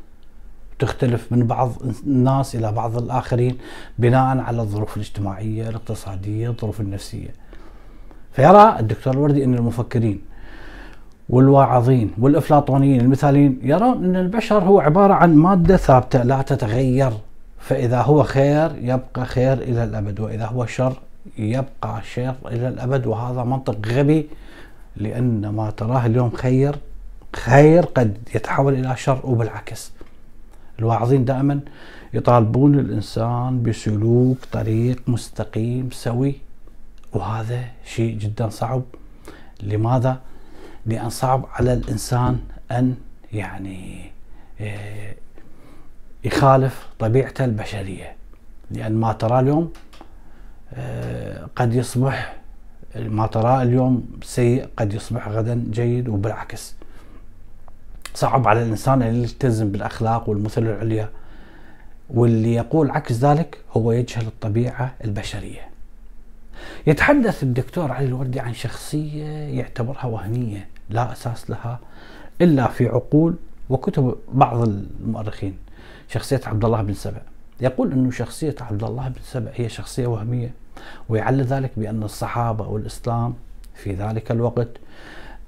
تختلف 0.79 1.33
من 1.33 1.47
بعض 1.47 1.73
الناس 2.07 2.55
إلى 2.57 2.73
بعض 2.73 2.97
الآخرين 2.97 3.59
بناء 3.99 4.39
على 4.39 4.63
الظروف 4.63 4.97
الاجتماعية، 4.97 5.69
الاقتصادية، 5.69 6.49
الظروف 6.49 6.81
النفسية. 6.81 7.29
فيرى 8.33 8.77
الدكتور 8.81 9.15
الوردي 9.15 9.45
أن 9.45 9.55
المفكرين 9.55 10.21
والواعظين 11.29 12.11
والإفلاطونيين 12.19 13.01
المثاليين 13.01 13.59
يرون 13.63 14.05
أن 14.05 14.17
البشر 14.17 14.65
هو 14.65 14.81
عبارة 14.81 15.15
عن 15.15 15.35
مادة 15.35 15.77
ثابتة 15.77 16.23
لا 16.23 16.43
تتغير 16.43 17.13
فإذا 17.59 18.03
هو 18.03 18.23
خير 18.23 18.71
يبقى 18.81 19.25
خير 19.25 19.53
إلى 19.53 19.85
الأبد 19.85 20.21
وإذا 20.21 20.47
هو 20.47 20.67
شر 20.67 20.93
يبقى 21.39 22.03
شر 22.15 22.35
إلى 22.47 22.69
الأبد 22.69 23.07
وهذا 23.07 23.45
منطق 23.45 23.79
غبي 23.89 24.29
لأن 24.97 25.49
ما 25.49 25.71
تراه 25.71 26.07
اليوم 26.07 26.31
خير 26.31 26.77
خير 27.37 27.85
قد 27.85 28.17
يتحول 28.35 28.75
إلى 28.75 28.97
شر 28.97 29.21
وبالعكس 29.25 29.93
الواعظين 30.79 31.25
دائما 31.25 31.61
يطالبون 32.15 32.79
الإنسان 32.79 33.63
بسلوك 33.63 34.39
طريق 34.53 35.03
مستقيم 35.09 35.91
سوي 35.93 36.35
وهذا 37.13 37.65
شيء 37.85 38.19
جدا 38.19 38.49
صعب. 38.49 38.83
لماذا؟ 39.63 40.21
لأن 40.87 41.11
صعب 41.11 41.47
على 41.53 41.73
الإنسان 41.73 42.39
أن 42.71 42.95
يعني 43.33 44.11
آه، 44.61 45.15
يخالف 46.25 46.87
طبيعته 46.99 47.45
البشرية. 47.45 48.17
لأن 48.71 48.95
ما 48.95 49.13
ترى 49.13 49.41
اليوم 49.41 49.73
آه، 50.75 51.49
قد 51.57 51.75
يصبح 51.75 52.37
ما 52.97 53.27
تراه 53.27 53.63
اليوم 53.63 54.09
سيء 54.23 54.69
قد 54.77 54.95
يصبح 54.95 55.29
غدا 55.29 55.65
جيد 55.71 56.09
وبالعكس. 56.09 56.75
صعب 58.17 58.49
على 58.49 58.63
الإنسان 58.63 59.03
أن 59.03 59.15
يلتزم 59.15 59.73
بالأخلاق 59.73 60.29
والمثل 60.29 60.63
العليا. 60.63 61.09
واللي 62.11 62.55
يقول 62.55 62.91
عكس 62.91 63.13
ذلك 63.13 63.59
هو 63.73 63.93
يجهل 63.93 64.27
الطبيعة 64.27 64.95
البشرية. 65.05 65.69
يتحدث 66.87 67.43
الدكتور 67.43 67.93
علي 67.93 68.07
الوردي 68.07 68.41
عن 68.41 68.55
شخصية 68.55 69.25
يعتبرها 69.29 70.07
وهمية 70.07 70.69
لا 70.91 71.13
أساس 71.13 71.51
لها 71.51 71.79
إلا 72.41 72.69
في 72.69 72.89
عقول 72.89 73.35
وكتب 73.71 74.17
بعض 74.33 74.63
المؤرخين. 74.63 75.57
شخصية 76.09 76.41
عبد 76.47 76.65
الله 76.65 76.83
بن 76.83 76.95
سبع 76.95 77.21
يقول 77.61 77.93
أنه 77.93 78.11
شخصية 78.11 78.55
عبد 78.61 78.85
الله 78.85 79.09
بن 79.09 79.21
سبع 79.25 79.51
هي 79.55 79.69
شخصية 79.69 80.07
وهمية 80.07 80.51
ويعلل 81.09 81.45
ذلك 81.45 81.71
بأن 81.77 82.03
الصحابة 82.03 82.69
والإسلام 82.69 83.35
في 83.75 83.95
ذلك 83.95 84.31
الوقت 84.31 84.69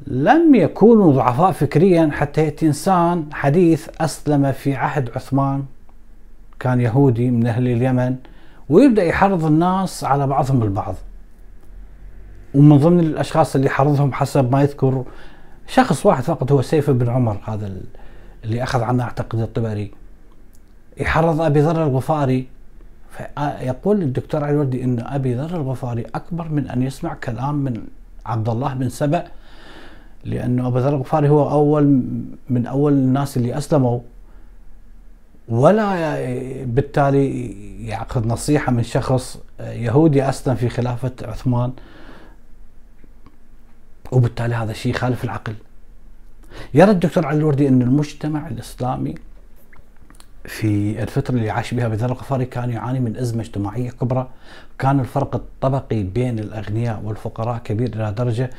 لم 0.07 0.55
يكونوا 0.55 1.13
ضعفاء 1.13 1.53
فكريا 1.53 2.11
حتى 2.13 2.45
يأتي 2.45 2.67
إنسان 2.67 3.27
حديث 3.33 3.89
أسلم 4.01 4.53
في 4.53 4.75
عهد 4.75 5.11
عثمان 5.17 5.65
كان 6.61 6.81
يهودي 6.81 7.31
من 7.31 7.47
أهل 7.47 7.69
اليمن 7.69 8.17
ويبدأ 8.69 9.05
يحرض 9.05 9.45
الناس 9.45 10.05
على 10.05 10.27
بعضهم 10.27 10.63
البعض. 10.63 10.95
ومن 12.55 12.79
ضمن 12.79 13.01
الأشخاص 13.01 13.55
اللي 13.57 13.69
حرضهم 13.69 14.13
حسب 14.13 14.53
ما 14.53 14.63
يذكر 14.63 15.05
شخص 15.67 16.07
واحد 16.07 16.23
فقط 16.23 16.53
هو 16.53 16.63
سيف 16.63 16.91
بن 16.91 17.09
عمر 17.09 17.41
هذا 17.45 17.73
اللي 18.45 18.63
أخذ 18.63 18.83
عنه 18.83 19.05
أعتقد 19.05 19.41
الطبري. 19.41 19.91
يحرض 21.01 21.41
أبي 21.41 21.61
ذر 21.61 21.83
الغفاري. 21.83 22.47
فيقول 23.11 24.03
الدكتور 24.03 24.45
علي 24.45 24.53
الوردي 24.53 24.85
أن 24.85 25.01
أبي 25.01 25.35
ذر 25.35 25.57
الغفاري 25.57 26.07
أكبر 26.15 26.49
من 26.49 26.69
أن 26.69 26.83
يسمع 26.83 27.15
كلام 27.15 27.55
من 27.55 27.85
عبد 28.27 28.49
الله 28.49 28.75
بن 28.75 28.89
سبأ 28.89 29.25
لأنه 30.29 30.69
أبو 30.69 30.79
ذر 30.79 30.89
الغفاري 30.89 31.29
هو 31.29 31.51
أول 31.51 32.03
من 32.51 32.67
أول 32.67 32.93
الناس 32.93 33.37
اللي 33.37 33.59
أسلموا. 33.59 34.01
ولا 35.49 36.17
بالتالي 36.65 37.87
ياخذ 37.87 38.29
نصيحة 38.29 38.73
من 38.73 38.83
شخص 38.83 39.39
يهودي 39.61 40.29
أسلم 40.29 40.55
في 40.55 40.69
خلافة 40.69 41.13
عثمان. 41.23 41.73
وبالتالي 44.13 44.55
هذا 44.55 44.71
الشيء 44.71 44.95
يخالف 44.95 45.25
العقل. 45.25 45.55
يرى 46.75 46.91
الدكتور 46.91 47.27
علي 47.27 47.39
الوردي 47.39 47.69
أن 47.69 47.83
المجتمع 47.83 48.49
الإسلامي 48.49 49.15
في 50.45 51.03
الفترة 51.03 51.35
اللي 51.35 51.51
عاش 51.51 51.75
بها 51.75 51.89
بذر 51.89 52.07
الغفاري 52.07 52.45
كان 52.45 52.71
يعاني 52.71 53.01
من 53.01 53.17
أزمة 53.17 53.43
اجتماعية 53.43 53.91
كبرى. 53.91 54.29
كان 54.79 55.01
الفرق 55.01 55.35
الطبقي 55.35 56.03
بين 56.03 56.39
الأغنياء 56.39 57.03
والفقراء 57.05 57.59
كبير 57.59 57.95
إلى 57.95 58.13
درجة 58.13 58.51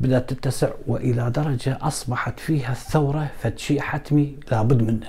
بدأت 0.00 0.32
تتسع 0.32 0.68
وإلى 0.86 1.30
درجة 1.30 1.78
أصبحت 1.82 2.40
فيها 2.40 2.72
الثورة 2.72 3.28
فد 3.38 3.58
شيء 3.58 3.80
حتمي 3.80 4.34
لابد 4.50 4.82
منه. 4.82 5.06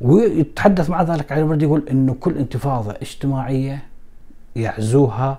ويتحدث 0.00 0.90
مع 0.90 1.02
ذلك 1.02 1.32
علي 1.32 1.42
الوردي 1.42 1.64
يقول 1.64 1.82
إنه 1.90 2.14
كل 2.20 2.38
انتفاضة 2.38 2.92
اجتماعية 3.02 3.82
يعزوها 4.56 5.38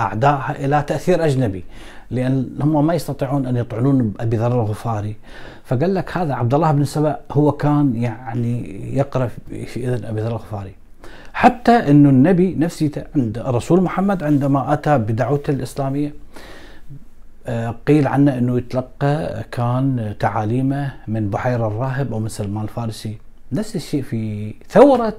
اعدائها 0.00 0.64
إلى 0.64 0.82
تأثير 0.82 1.24
أجنبي 1.24 1.64
لأن 2.10 2.56
هم 2.60 2.86
ما 2.86 2.94
يستطيعون 2.94 3.46
أن 3.46 3.56
يطعنون 3.56 4.14
أبي 4.20 4.36
ذر 4.36 4.52
الغفاري. 4.52 5.16
فقال 5.64 5.94
لك 5.94 6.16
هذا 6.16 6.34
عبد 6.34 6.54
الله 6.54 6.72
بن 6.72 6.84
سبأ 6.84 7.20
هو 7.32 7.52
كان 7.52 7.96
يعني 7.96 8.80
يقرأ 8.96 9.30
في 9.66 9.88
إذن 9.88 10.04
أبي 10.04 10.20
ذر 10.20 10.30
الغفاري. 10.30 10.74
حتى 11.32 11.72
إنه 11.72 12.08
النبي 12.08 12.54
نفسه 12.54 13.04
عند 13.16 13.38
الرسول 13.38 13.80
محمد 13.80 14.22
عندما 14.22 14.72
أتى 14.72 14.98
بدعوته 14.98 15.50
الإسلامية 15.50 16.08
آه، 16.08 16.12
قيل 17.86 18.06
عنه 18.08 18.38
إنه 18.38 18.58
يتلقى 18.58 19.44
كان 19.52 20.14
تعاليمه 20.20 20.92
من 21.08 21.30
بحير 21.30 21.66
الراهب 21.66 22.12
أو 22.12 22.18
من 22.18 22.28
سلمان 22.28 22.64
الفارسي. 22.64 23.18
نفس 23.52 23.76
الشيء 23.76 24.02
في 24.02 24.54
ثورة 24.68 25.16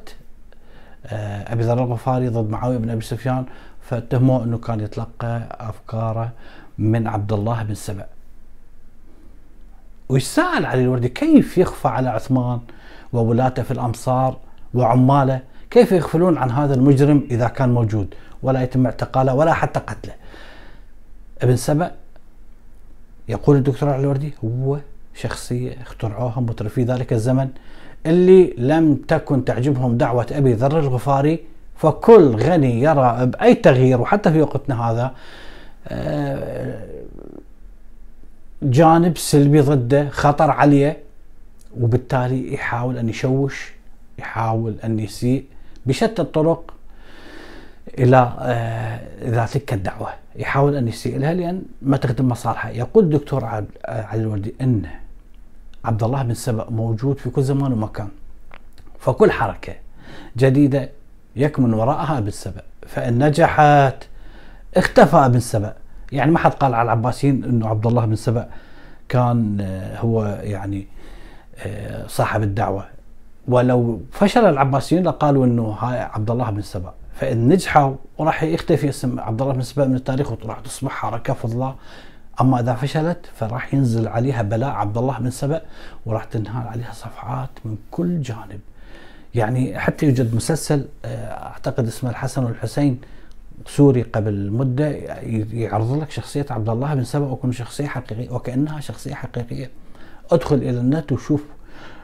آه، 1.05 1.53
أبي 1.53 1.63
ذر 1.63 1.83
الغفاري 1.83 2.27
ضد 2.27 2.49
معاوية 2.49 2.77
بن 2.77 2.89
أبي 2.89 3.01
سفيان 3.01 3.45
فاتهموه 3.81 4.43
أنه 4.43 4.57
كان 4.57 4.79
يتلقى 4.79 5.57
أفكاره 5.59 6.31
من 6.77 7.07
عبد 7.07 7.33
الله 7.33 7.63
بن 7.63 7.75
سبع 7.75 8.05
ويسأل 10.09 10.65
علي 10.65 10.81
الوردي؟ 10.81 11.09
كيف 11.09 11.57
يخفى 11.57 11.87
على 11.87 12.09
عثمان 12.09 12.59
وولاته 13.13 13.63
في 13.63 13.71
الأمصار 13.71 14.37
وعماله؟ 14.73 15.39
كيف 15.69 15.91
يغفلون 15.91 16.37
عن 16.37 16.51
هذا 16.51 16.73
المجرم 16.73 17.27
إذا 17.31 17.47
كان 17.47 17.69
موجود؟ 17.69 18.13
ولا 18.43 18.63
يتم 18.63 18.85
اعتقاله 18.85 19.33
ولا 19.33 19.53
حتى 19.53 19.79
قتله. 19.79 20.13
ابن 21.41 21.55
سبأ 21.55 21.91
يقول 23.29 23.55
الدكتور 23.57 23.95
الوردي 23.95 24.33
هو 24.45 24.79
شخصية 25.13 25.81
اخترعوها 25.81 26.39
مترفي 26.39 26.83
ذلك 26.83 27.13
الزمن 27.13 27.49
اللي 28.05 28.53
لم 28.57 28.95
تكن 28.95 29.45
تعجبهم 29.45 29.97
دعوة 29.97 30.27
أبي 30.31 30.53
ذر 30.53 30.79
الغفاري 30.79 31.39
فكل 31.75 32.35
غني 32.35 32.81
يرى 32.81 33.25
بأي 33.25 33.55
تغيير 33.55 34.01
وحتى 34.01 34.31
في 34.31 34.41
وقتنا 34.41 34.89
هذا 34.91 35.15
آه، 35.87 36.85
جانب 38.63 39.17
سلبي 39.17 39.61
ضده 39.61 40.09
خطر 40.09 40.51
عليه 40.51 40.97
وبالتالي 41.79 42.53
يحاول 42.53 42.97
أن 42.97 43.09
يشوش 43.09 43.73
يحاول 44.19 44.75
أن 44.83 44.99
يسيء 44.99 45.45
بشتى 45.85 46.21
الطرق 46.21 46.73
إلى 47.99 48.17
إذا 49.21 49.43
آه، 49.43 49.45
تلك 49.45 49.73
الدعوة. 49.73 50.09
يحاول 50.35 50.75
أن 50.75 50.87
يسيء 50.87 51.19
لها 51.19 51.33
لأن 51.33 51.61
ما 51.81 51.97
تخدم 51.97 52.27
مصالحه 52.27 52.69
يقول 52.69 53.03
الدكتور 53.03 53.45
علي 53.45 53.65
الوردي 54.13 54.55
أنه 54.61 54.91
عبد 55.85 56.03
الله 56.03 56.23
بن 56.23 56.33
سبأ 56.33 56.69
موجود 56.69 57.17
في 57.17 57.29
كل 57.29 57.43
زمان 57.43 57.73
ومكان. 57.73 58.07
فكل 58.99 59.31
حركة 59.31 59.73
جديدة 60.37 60.89
يكمن 61.35 61.73
وراءها 61.73 62.17
ابن 62.17 62.29
سبأ 62.29 62.61
فإن 62.87 63.23
نجحت 63.23 64.03
اختفى 64.77 65.17
ابن 65.17 65.39
سبأ 65.39 65.73
يعني 66.11 66.31
ما 66.31 66.39
حد 66.39 66.51
قال 66.51 66.73
على 66.73 66.85
العباسيين 66.85 67.43
إنه 67.43 67.67
عبد 67.67 67.87
الله 67.87 68.05
بن 68.05 68.15
سبأ 68.15 68.49
كان 69.09 69.57
آه، 69.61 69.99
هو 69.99 70.39
يعني 70.41 70.87
آه، 71.65 72.07
صاحب 72.07 72.43
الدعوة. 72.43 72.85
ولو 73.47 74.01
فشل 74.11 74.45
العباسيين 74.45 75.03
لقالوا 75.03 75.45
إنه 75.45 75.63
هاي 75.63 75.99
عبد 75.99 76.31
الله 76.31 76.49
بن 76.49 76.61
سبأ. 76.61 76.93
فإن 77.19 77.47
نجحوا 77.47 77.95
وراح 78.17 78.43
يختفي 78.43 78.89
اسم 78.89 79.19
عبد 79.19 79.41
الله 79.41 79.53
بن 79.53 79.61
سبأ 79.61 79.85
من 79.85 79.95
التاريخ 79.95 80.31
وراح 80.31 80.59
تصبح 80.59 80.91
حركة 80.91 81.33
فضلاء 81.33 81.75
أما 82.41 82.59
إذا 82.59 82.73
فشلت 82.75 83.25
فراح 83.35 83.73
ينزل 83.73 84.07
عليها 84.07 84.41
بلاء 84.41 84.69
عبد 84.69 84.97
الله 84.97 85.19
بن 85.19 85.29
سبأ 85.29 85.61
وراح 86.05 86.23
تنهال 86.23 86.67
عليها 86.67 86.93
صفعات 86.93 87.49
من 87.65 87.77
كل 87.91 88.21
جانب. 88.21 88.59
يعني 89.35 89.79
حتى 89.79 90.05
يوجد 90.05 90.35
مسلسل 90.35 90.85
آه، 91.05 91.47
أعتقد 91.47 91.87
اسمه 91.87 92.09
الحسن 92.09 92.43
والحسين 92.43 93.01
سوري 93.65 94.01
قبل 94.01 94.51
مدة 94.51 94.87
يعرض 95.53 96.01
لك 96.01 96.11
شخصية 96.11 96.45
عبد 96.49 96.69
الله 96.69 96.93
بن 96.93 97.03
سبأ 97.03 97.25
وكأنه 97.25 97.53
شخصية 97.53 97.87
حقيقية 97.87 98.29
وكأنها 98.29 98.79
شخصية 98.79 99.13
حقيقية. 99.13 99.69
ادخل 100.31 100.55
إلى 100.55 100.79
النت 100.79 101.11
وشوف 101.11 101.43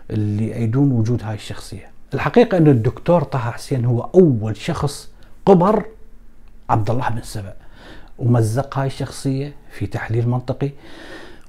اللي 0.09 0.47
يأيدون 0.47 0.91
وجود 0.91 1.23
هاي 1.23 1.35
الشخصية. 1.35 1.92
الحقيقة 2.13 2.57
انه 2.57 2.71
الدكتور 2.71 3.23
طه 3.23 3.39
حسين 3.39 3.85
هو 3.85 4.09
أول 4.15 4.57
شخص 4.57 5.09
قبر 5.45 5.85
عبد 6.69 6.89
الله 6.89 7.09
بن 7.09 7.21
سبأ 7.21 7.53
ومزق 8.19 8.77
هاي 8.77 8.87
الشخصية 8.87 9.53
في 9.71 9.85
تحليل 9.87 10.29
منطقي 10.29 10.69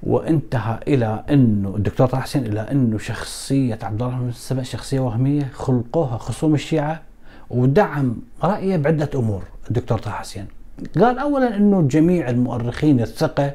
وانتهى 0.03 0.79
إلى 0.87 1.23
أنه 1.29 1.75
الدكتور 1.75 2.07
طه 2.07 2.19
حسين 2.19 2.45
إلى 2.45 2.59
أنه 2.59 2.97
شخصية 2.97 3.79
عبد 3.83 4.01
الله 4.01 4.17
بن 4.17 4.31
سبأ 4.31 4.63
شخصية 4.63 4.99
وهمية 4.99 5.49
خلقوها 5.53 6.17
خصوم 6.17 6.53
الشيعة 6.53 7.01
ودعم 7.49 8.15
رأيه 8.43 8.77
بعدة 8.77 9.09
أمور 9.15 9.43
الدكتور 9.69 9.99
طه 9.99 10.11
حسين. 10.11 10.45
قال 10.95 11.19
اولا 11.19 11.55
أنه 11.57 11.81
جميع 11.81 12.29
المؤرخين 12.29 13.01
الثقة 13.01 13.53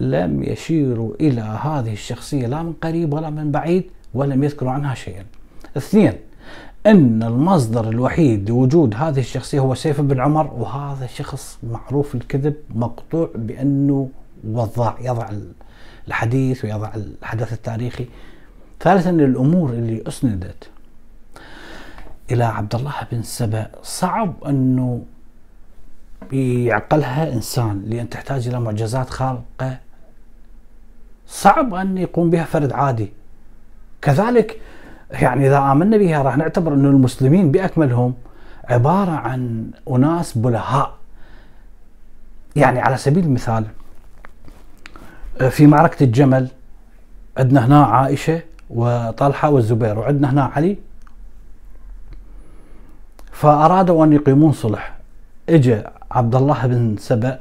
لم 0.00 0.42
يشيروا 0.42 1.14
إلى 1.20 1.40
هذه 1.40 1.92
الشخصية 1.92 2.46
لا 2.46 2.62
من 2.62 2.72
قريب 2.72 3.14
ولا 3.14 3.30
من 3.30 3.50
بعيد 3.50 3.90
ولم 4.14 4.44
يذكروا 4.44 4.70
عنها 4.70 4.94
شيئا. 4.94 5.24
اثنين 5.76 6.12
إن 6.86 7.22
المصدر 7.22 7.88
الوحيد 7.88 8.48
لوجود 8.50 8.94
هذه 8.94 9.18
الشخصية 9.18 9.60
هو 9.60 9.74
سيف 9.74 10.00
بن 10.00 10.20
عمر 10.20 10.46
وهذا 10.46 11.06
شخص 11.06 11.58
معروف 11.62 12.14
الكذب 12.14 12.54
مقطوع 12.74 13.30
بأنه 13.34 14.10
وضاع 14.44 14.96
يضع 15.00 15.30
الحديث 16.08 16.64
ويضع 16.64 16.94
الحدث 16.94 17.52
التاريخي. 17.52 18.06
ثالثا 18.80 19.10
الأمور 19.10 19.70
اللي 19.70 20.02
أسندت 20.08 20.68
إلى 22.30 22.44
عبد 22.44 22.74
الله 22.74 22.94
بن 23.12 23.22
سبأ. 23.22 23.70
صعب 23.82 24.44
أنه 24.44 25.02
يعقلها 26.32 27.32
إنسان 27.32 27.82
لأن 27.86 28.08
تحتاج 28.08 28.48
إلى 28.48 28.60
معجزات 28.60 29.10
خارقة. 29.10 29.78
صعب 31.26 31.74
أن 31.74 31.98
يقوم 31.98 32.30
بها 32.30 32.44
فرد 32.44 32.72
عادي. 32.72 33.12
كذلك 34.02 34.60
يعني 35.10 35.46
إذا 35.46 35.58
آمنا 35.58 35.96
بها 35.96 36.22
راح 36.22 36.36
نعتبر 36.36 36.74
إنه 36.74 36.88
المسلمين 36.88 37.50
بأكملهم 37.50 38.14
عبارة 38.68 39.10
عن 39.10 39.70
أناس 39.90 40.38
بلهاء. 40.38 40.94
يعني 42.56 42.80
على 42.80 42.96
سبيل 42.96 43.24
المثال 43.24 43.64
في 45.50 45.66
معركة 45.66 46.04
الجمل 46.04 46.48
عندنا 47.38 47.66
هنا 47.66 47.84
عائشة 47.84 48.40
وطلحة 48.70 49.50
والزبير 49.50 49.98
وعندنا 49.98 50.30
هنا 50.30 50.44
علي. 50.44 50.76
فأرادوا 53.32 54.04
أن 54.04 54.12
يقيمون 54.12 54.52
صلح. 54.52 54.96
اجى 55.48 55.82
عبد 56.10 56.34
الله 56.34 56.66
بن 56.66 56.96
سبأ 56.98 57.40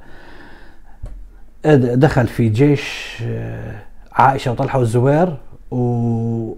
دخل 1.96 2.28
في 2.28 2.50
جيش 2.50 3.18
آه، 3.26 3.76
عائشة 4.14 4.52
وطلحة 4.52 4.80
والزبير 4.80 5.38
و 5.72 6.54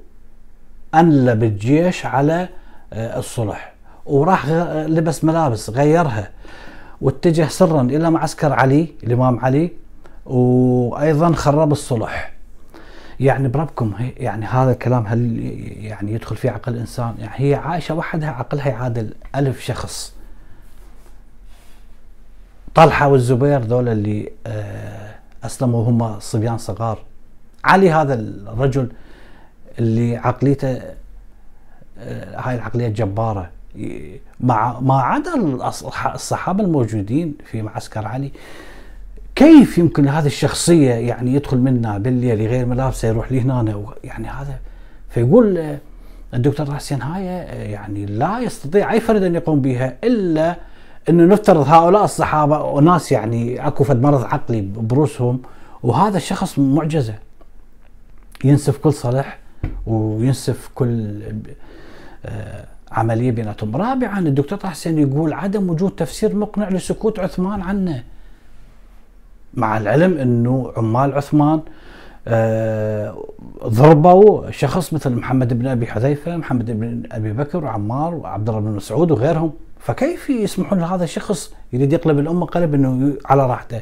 أنلب 0.96 1.44
الجيش 1.44 2.06
على 2.06 2.50
آه، 2.94 3.20
الصلح. 3.20 3.74
وراح 4.06 4.50
لبس 4.88 5.24
ملابس 5.24 5.70
غيرها. 5.70 6.30
واتجه 7.02 7.48
سرا 7.48 7.82
إلى 7.82 8.12
معسكر 8.12 8.54
علي 8.54 8.88
الإمام 9.04 9.40
علي. 9.40 9.72
وأيضا 10.26 11.34
خرب 11.34 11.72
الصلح. 11.72 12.32
يعني 13.20 13.48
بربكم 13.48 13.94
يعني 14.18 14.46
هذا 14.46 14.72
الكلام 14.72 15.08
هل 15.08 15.40
يعني 15.78 16.14
يدخل 16.14 16.36
في 16.36 16.50
عقل 16.50 16.74
الانسان 16.74 17.16
يعني 17.20 17.34
هي 17.36 17.56
عائشه 17.56 17.96
وحدها 17.96 18.30
عقلها 18.30 18.68
يعادل 18.68 19.14
ألف 19.36 19.60
شخص. 19.60 20.14
طلحة 22.76 23.08
والزبير 23.08 23.62
ذول 23.62 23.90
اللي 23.90 24.32
آه، 24.48 25.16
أسلموا 25.44 25.90
هم 25.90 26.20
صبيان 26.20 26.58
صغار. 26.58 27.00
علي 27.64 27.92
هذا 27.92 28.14
الرجل 28.14 28.90
اللي 29.80 30.18
عقليته 30.18 30.82
آه، 31.98 32.40
هاي 32.40 32.56
العقلية 32.56 32.88
الجباره 32.88 33.50
مع 34.40 34.80
ما 34.80 35.02
عدا 35.02 35.34
الصحابة 36.16 36.64
الموجودين 36.64 37.36
في 37.46 37.62
معسكر 37.62 38.08
علي 38.08 38.32
كيف 39.36 39.78
يمكن 39.78 40.08
هذه 40.08 40.26
الشخصية 40.26 40.94
يعني 40.94 41.34
يدخل 41.34 41.58
منا 41.58 41.98
بالليل 41.98 42.48
غير 42.48 42.66
ملابسه 42.66 43.08
يروح 43.08 43.32
لهنا 43.32 43.84
يعني 44.04 44.28
هذا 44.28 44.60
فيقول 45.10 45.58
آه، 45.58 45.78
الدكتور 46.34 46.76
حسين 46.76 47.02
هاي 47.02 47.30
آه، 47.30 47.64
يعني 47.64 48.06
لا 48.06 48.40
يستطيع 48.40 48.94
أي 48.94 49.00
فرد 49.00 49.24
أن 49.24 49.36
يقوم 49.36 49.62
بها 49.62 49.98
إلا 50.04 50.56
إنه 51.10 51.24
نفترض 51.24 51.68
هؤلاء 51.68 52.04
الصحابة 52.04 52.64
وناس 52.64 53.12
يعني 53.12 53.68
اكو 53.68 53.84
فد 53.84 54.02
مرض 54.02 54.24
عقلي 54.24 54.62
بروسهم 54.62 55.42
وهذا 55.84 56.18
الشخص 56.18 56.60
معجزة. 56.60 57.16
ينسف 58.44 58.78
كل 58.78 58.94
صلح 58.94 59.45
وينسف 59.88 60.70
كل 60.76 61.22
آه، 62.26 62.66
عملية 62.92 63.32
بيناتهم. 63.32 63.76
رابعا 63.76 64.20
الدكتور 64.20 64.58
طه 64.58 64.70
حسين 64.70 65.00
يقول 65.00 65.34
عدم 65.34 65.70
وجود 65.70 65.92
تفسير 65.92 66.36
مقنع 66.36 66.70
لسكوت 66.70 67.20
عثمان 67.20 67.62
عنه. 67.62 68.04
مع 69.54 69.78
العلم 69.78 70.18
إنه 70.18 70.72
عمال 70.78 71.14
عثمان 71.14 71.62
آه، 72.28 73.26
ضربوا 73.66 74.52
شخص 74.52 74.94
مثل 74.94 75.12
محمد 75.16 75.60
بن 75.60 75.68
أبي 75.68 75.88
حذيفة، 75.88 76.38
محمد 76.38 76.72
بن 76.72 77.04
أبي 77.12 77.34
بكر 77.34 77.64
وعمار 77.64 78.14
وعبد 78.16 78.50
الله 78.50 78.62
بن 78.62 78.72
مسعود 78.72 79.12
وغيرهم، 79.12 79.52
فكيف 79.80 80.30
يسمحون 80.30 80.80
لهذا 80.80 81.04
الشخص 81.04 81.54
يريد 81.74 81.94
يقلب 81.94 82.20
الأمة 82.20 82.46
قلب 82.46 82.74
إنه 82.74 83.14
على 83.26 83.46
راحته؟ 83.46 83.82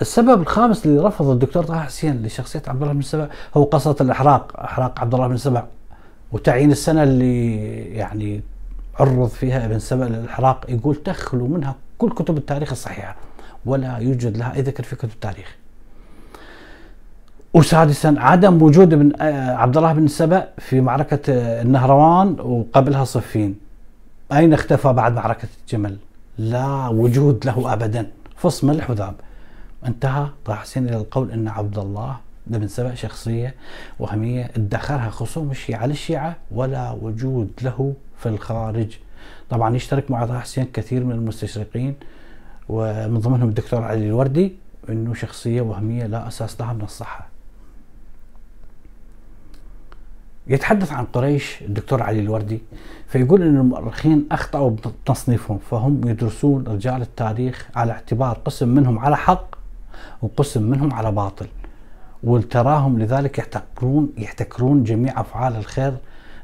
السبب 0.00 0.40
الخامس 0.40 0.86
اللي 0.86 1.00
رفض 1.00 1.28
الدكتور 1.28 1.64
طه 1.64 1.80
حسين 1.80 2.22
لشخصية 2.22 2.62
عبد 2.66 2.82
الله 2.82 2.94
بن 2.94 3.02
سبع 3.02 3.26
هو 3.56 3.64
قصة 3.64 3.96
الإحراق 4.00 4.60
إحراق 4.60 5.00
عبد 5.00 5.14
الله 5.14 5.28
بن 5.28 5.36
سبع 5.36 5.64
وتعيين 6.32 6.72
السنة 6.72 7.02
اللي 7.02 7.56
يعني 7.94 8.42
عرض 9.00 9.28
فيها 9.28 9.64
ابن 9.64 9.78
سبع 9.78 10.06
للإحراق 10.06 10.64
يقول 10.68 10.96
تخلو 10.96 11.46
منها 11.46 11.74
كل 11.98 12.10
كتب 12.10 12.36
التاريخ 12.36 12.70
الصحيحة 12.70 13.16
ولا 13.66 13.96
يوجد 13.96 14.36
لها 14.36 14.54
أي 14.54 14.62
ذكر 14.62 14.82
في 14.82 14.96
كتب 14.96 15.08
التاريخ. 15.08 15.56
وسادسا 17.54 18.14
عدم 18.18 18.62
وجود 18.62 18.92
ابن 18.92 19.12
آه، 19.20 19.54
عبد 19.56 19.76
الله 19.76 19.92
بن 19.92 20.08
سبأ 20.08 20.48
في 20.58 20.80
معركة 20.80 21.20
النهروان 21.62 22.36
وقبلها 22.40 23.04
صفين. 23.04 23.58
أين 24.32 24.52
اختفى 24.52 24.92
بعد 24.92 25.14
معركة 25.14 25.48
الجمل 25.60 25.96
لا 26.38 26.88
وجود 26.88 27.46
له 27.46 27.72
أبدا. 27.72 28.06
فص 28.36 28.64
ملح 28.64 28.90
وذاب 28.90 29.14
انتهى 29.86 30.28
طه 30.44 30.54
حسين 30.54 30.88
إلى 30.88 30.96
القول 30.96 31.30
إن 31.30 31.48
عبد 31.48 31.78
الله 31.78 32.16
بن 32.46 32.68
سبأ 32.68 32.94
شخصية 32.94 33.54
وهمية 33.98 34.50
ادخرها 34.56 35.10
خصوم 35.10 35.50
الشيعة 35.50 35.86
للشيعة 35.86 36.36
ولا 36.50 36.90
وجود 36.90 37.50
له 37.62 37.94
في 38.18 38.28
الخارج. 38.28 38.98
طبعا 39.50 39.76
يشترك 39.76 40.10
مع 40.10 40.26
طه 40.26 40.38
حسين 40.38 40.64
كثير 40.72 41.04
من 41.04 41.12
المستشرقين 41.12 41.94
ومن 42.68 43.18
ضمنهم 43.18 43.48
الدكتور 43.48 43.82
علي 43.82 44.06
الوردي 44.06 44.52
إنه 44.88 45.14
شخصية 45.14 45.60
وهمية 45.60 46.06
لا 46.06 46.28
أساس 46.28 46.60
لها 46.60 46.72
من 46.72 46.82
الصحة. 46.82 47.28
يتحدث 50.46 50.92
عن 50.92 51.04
قريش 51.04 51.62
الدكتور 51.62 52.02
علي 52.02 52.20
الوردي 52.20 52.60
فيقول 53.06 53.42
إن 53.42 53.56
المؤرخين 53.56 54.26
أخطأوا 54.32 54.70
بتصنيفهم 54.70 55.58
فهم 55.70 56.08
يدرسون 56.08 56.64
رجال 56.66 57.02
التاريخ 57.02 57.68
على 57.74 57.92
اعتبار 57.92 58.38
قسم 58.44 58.68
منهم 58.68 58.98
على 58.98 59.16
حق 59.16 59.59
وقسم 60.22 60.62
منهم 60.62 60.92
على 60.92 61.12
باطل. 61.12 61.46
وتراهم 62.24 62.98
لذلك 62.98 63.38
يحتكرون 63.38 64.12
يحتكرون 64.18 64.84
جميع 64.84 65.20
أفعال 65.20 65.56
الخير 65.56 65.94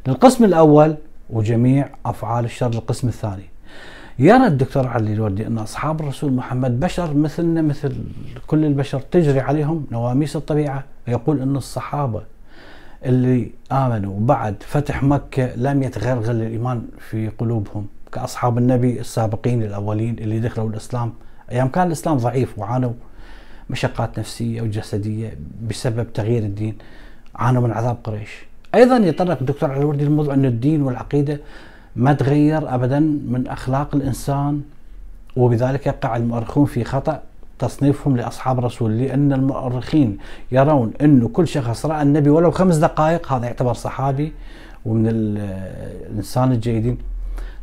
للقسم 0.07 0.45
الأول 0.45 0.97
وجميع 1.31 1.89
أفعال 2.07 2.45
الشر 2.45 2.69
للقسم 2.69 3.09
الثاني. 3.09 3.45
يرى 4.19 4.47
الدكتور 4.47 4.87
علي 4.87 5.13
الوردي 5.13 5.47
أن 5.47 5.59
أصحاب 5.59 6.01
الرسول 6.01 6.33
محمد 6.33 6.81
بشر 6.81 7.15
مثلنا 7.15 7.63
مثل 7.63 7.97
كل 8.47 8.65
البشر 8.65 9.01
تجري 9.01 9.41
عليهم 9.41 9.87
نواميس 9.93 10.37
الطبيعة، 10.37 10.85
يقول 11.09 11.41
أن 11.41 11.57
الصحابة 11.57 12.23
اللي 13.05 13.51
آمنوا 13.73 14.21
بعد 14.21 14.55
فتح 14.61 15.03
مكة 15.03 15.57
لم 15.57 15.83
يتغلغل 15.83 16.37
الإيمان 16.37 16.83
في 16.99 17.29
قلوبهم 17.29 17.87
كأصحاب 18.13 18.59
النبي 18.59 19.01
السابقين 19.01 19.63
الاولين 19.63 20.19
اللي 20.19 20.41
دخلوا 20.41 20.69
الإسلام. 20.69 21.13
أيام 21.53 21.69
كان 21.69 21.87
الإسلام 21.87 22.17
ضعيف 22.17 22.59
وعانوا. 22.59 22.93
مشقات 23.71 24.19
نفسية 24.19 24.63
وجسدية 24.63 25.39
بسبب 25.69 26.13
تغيير 26.13 26.43
الدين 26.43 26.79
عانوا 27.35 27.63
من 27.63 27.71
عذاب 27.73 27.97
قريش. 28.05 28.47
أيضا 28.75 28.97
يتطرق 28.97 29.39
الدكتور 29.41 29.71
علي 29.71 29.81
الوردي 29.81 30.05
للموضوع 30.05 30.35
أن 30.35 30.45
الدين 30.45 30.83
والعقيدة 30.83 31.41
ما 31.97 32.13
تغير 32.13 32.75
أبدا 32.75 33.01
من 33.01 33.47
أخلاق 33.49 33.95
الإنسان 33.95 34.63
وبذلك 35.37 35.87
يقع 35.87 36.17
المؤرخون 36.17 36.67
في 36.67 36.85
خطأ 36.85 37.23
تصنيفهم 37.59 38.17
لأصحاب 38.17 38.59
الرسول 38.59 38.99
لأن 38.99 39.33
المؤرخين 39.33 40.19
يرون 40.53 40.93
أنه 41.01 41.29
كل 41.29 41.49
شخص 41.49 41.87
رأى 41.87 42.03
النبي 42.03 42.31
ولو 42.31 42.51
خمس 42.51 42.77
دقائق 42.77 43.33
هذا 43.33 43.47
يعتبر 43.47 43.75
صحابي 43.75 44.33
ومن 44.85 45.07
الإنسان 45.09 46.53
الجيدين. 46.53 46.99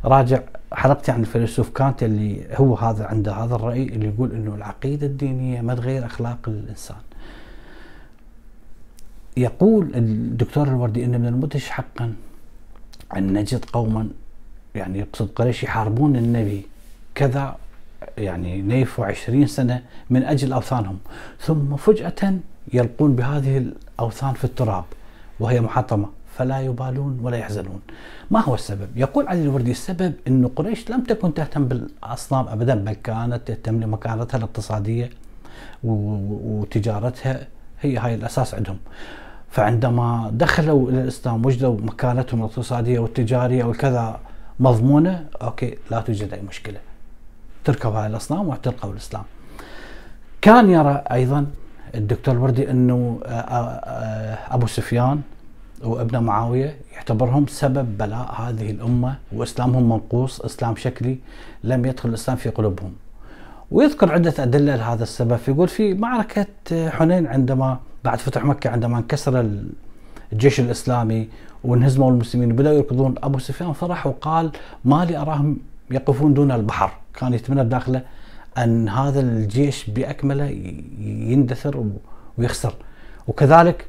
راجع 0.04 0.40
حلقتي 0.74 1.12
عن 1.12 1.20
الفيلسوف 1.20 1.70
كانت 1.70 2.02
اللي 2.02 2.46
هو 2.54 2.74
هذا 2.74 3.04
عنده 3.04 3.32
هذا 3.32 3.54
الرأي 3.54 3.82
اللي 3.82 4.06
يقول 4.06 4.32
إنه 4.32 4.54
العقيدة 4.54 5.06
الدينية 5.06 5.60
ما 5.60 5.74
تغير 5.74 6.06
أخلاق 6.06 6.38
الإنسان. 6.48 6.96
يقول 9.36 9.94
الدكتور 9.94 10.68
الوردي 10.68 11.04
إن 11.04 11.20
من 11.20 11.26
المدهش 11.26 11.70
حقا 11.70 12.14
أن 13.16 13.32
نجد 13.32 13.64
قوما 13.64 14.08
يعني 14.74 14.98
يقصد 14.98 15.28
قريش 15.28 15.62
يحاربون 15.62 16.16
النبي 16.16 16.66
كذا 17.14 17.56
يعني 18.18 18.62
نيفوا 18.62 19.06
عشرين 19.06 19.46
سنة 19.46 19.82
من 20.10 20.22
أجل 20.22 20.52
أوثانهم 20.52 20.98
ثم 21.40 21.76
فجأة 21.76 22.38
يلقون 22.72 23.16
بهذه 23.16 23.58
الأوثان 23.58 24.32
في 24.32 24.44
التراب 24.44 24.84
وهي 25.40 25.60
محطمة 25.60 26.08
فلا 26.36 26.60
يبالون 26.60 27.20
ولا 27.22 27.36
يحزنون. 27.36 27.80
ما 28.30 28.40
هو 28.40 28.54
السبب؟ 28.54 28.88
يقول 28.96 29.28
علي 29.28 29.42
الوردي 29.42 29.70
السبب 29.70 30.12
أن 30.28 30.48
قريش 30.48 30.90
لم 30.90 31.00
تكن 31.04 31.34
تهتم 31.34 31.64
بالأصنام 31.64 32.48
أبدا 32.48 32.74
بل 32.74 32.92
كانت 32.92 33.40
تهتم 33.48 33.80
لمكانتها 33.80 34.38
الاقتصادية 34.38 35.10
وتجارتها. 35.84 37.46
هي 37.80 37.98
هاي 37.98 38.14
الأساس 38.14 38.54
عندهم. 38.54 38.78
فعندما 39.50 40.30
دخلوا 40.32 40.90
إلى 40.90 41.02
الإسلام 41.02 41.46
وجدوا 41.46 41.76
مكانتهم 41.80 42.40
الاقتصادية 42.40 42.98
والتجارية 42.98 43.64
والكذا 43.64 44.20
مضمونة 44.60 45.26
أوكي 45.42 45.78
لا 45.90 46.00
توجد 46.00 46.34
أي 46.34 46.40
مشكلة. 46.48 46.78
تركب 47.64 47.92
هاي 47.92 48.06
الأصنام 48.06 48.48
واعتنقوا 48.48 48.92
الإسلام. 48.92 49.22
كان 50.40 50.70
يرى 50.70 51.04
أيضا 51.12 51.46
الدكتور 51.94 52.34
الوردي 52.34 52.70
إنه 52.70 53.20
آه، 53.26 53.30
آه، 53.30 54.54
أبو 54.54 54.66
سفيان 54.66 55.20
وابن 55.82 56.18
معاوية 56.18 56.76
يعتبرهم 56.94 57.46
سبب 57.46 57.98
بلاء 57.98 58.34
هذه 58.40 58.70
الأمة 58.70 59.16
وإسلامهم 59.32 59.88
منقوص 59.88 60.40
إسلام 60.40 60.76
شكلي 60.76 61.18
لم 61.64 61.86
يدخل 61.86 62.08
الإسلام 62.08 62.36
في 62.36 62.48
قلوبهم. 62.48 62.92
ويذكر 63.70 64.12
عدة 64.12 64.34
أدلة 64.38 64.76
لهذا 64.76 65.02
السبب. 65.02 65.38
يقول 65.48 65.68
في 65.68 65.94
معركة 65.94 66.46
حنين 66.72 67.26
عندما 67.26 67.78
بعد 68.04 68.18
فتح 68.18 68.44
مكة 68.44 68.70
عندما 68.70 68.98
انكسر 68.98 69.46
الجيش 70.32 70.60
الإسلامي 70.60 71.28
وانهزموا 71.64 72.10
المسلمين 72.10 72.52
وبدأوا 72.52 72.74
يركضون 72.74 73.14
أبو 73.22 73.38
سفيان 73.38 73.72
فرح 73.72 74.06
وقال 74.06 74.50
ما 74.84 75.04
لي 75.04 75.16
أراهم 75.16 75.58
يقفون 75.90 76.34
دون 76.34 76.52
البحر. 76.52 76.92
كان 77.14 77.34
يتمنى 77.34 77.64
بداخله 77.64 78.02
أن 78.58 78.88
هذا 78.88 79.20
الجيش 79.20 79.90
بأكمله 79.90 80.44
يندثر 81.00 81.84
ويخسر. 82.38 82.74
وكذلك 83.28 83.86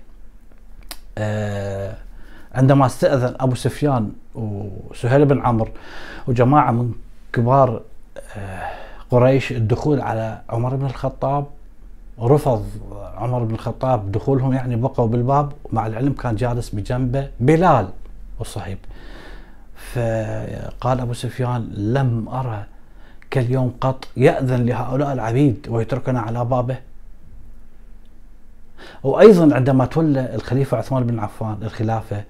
عندما 2.56 2.86
استأذن 2.86 3.36
أبو 3.39 3.56
سفيان 3.56 4.12
وسهيل 4.36 5.25
بن 5.25 5.45
عمرو 5.45 5.71
وجماعة 6.28 6.71
من 6.71 6.91
كبار 7.34 7.82
آه، 8.38 8.62
قريش 9.12 9.51
الدخول 9.51 10.01
على 10.01 10.41
عمر 10.49 10.75
بن 10.75 10.86
الخطاب 10.86 11.45
رفض 12.19 12.65
عمر 13.15 13.43
بن 13.43 13.54
الخطاب 13.54 14.12
دخولهم 14.12 14.54
يعني 14.54 14.75
بقوا 14.75 15.08
بالباب 15.08 15.51
ومع 15.63 15.88
العلم 15.88 16.13
كان 16.13 16.36
جالس 16.36 16.69
بجنبه 16.69 17.28
بلال 17.39 17.88
والصهيب 18.39 18.78
فقال 19.75 20.99
أبو 20.99 21.13
سفيان 21.13 21.69
لم 21.73 22.30
أرى 22.30 22.63
كاليوم 23.32 23.73
قط 23.82 24.08
يأذن 24.17 24.65
لهؤلاء 24.65 25.13
العبيد 25.13 25.67
ويتركنا 25.69 26.19
على 26.19 26.45
بابه؟ 26.45 26.78
وأيضا 29.03 29.55
عندما 29.55 29.85
تولى 29.85 30.35
الخليفة 30.35 30.77
عثمان 30.77 31.03
بن 31.03 31.19
عفان 31.19 31.57
الخلافة 31.61 32.23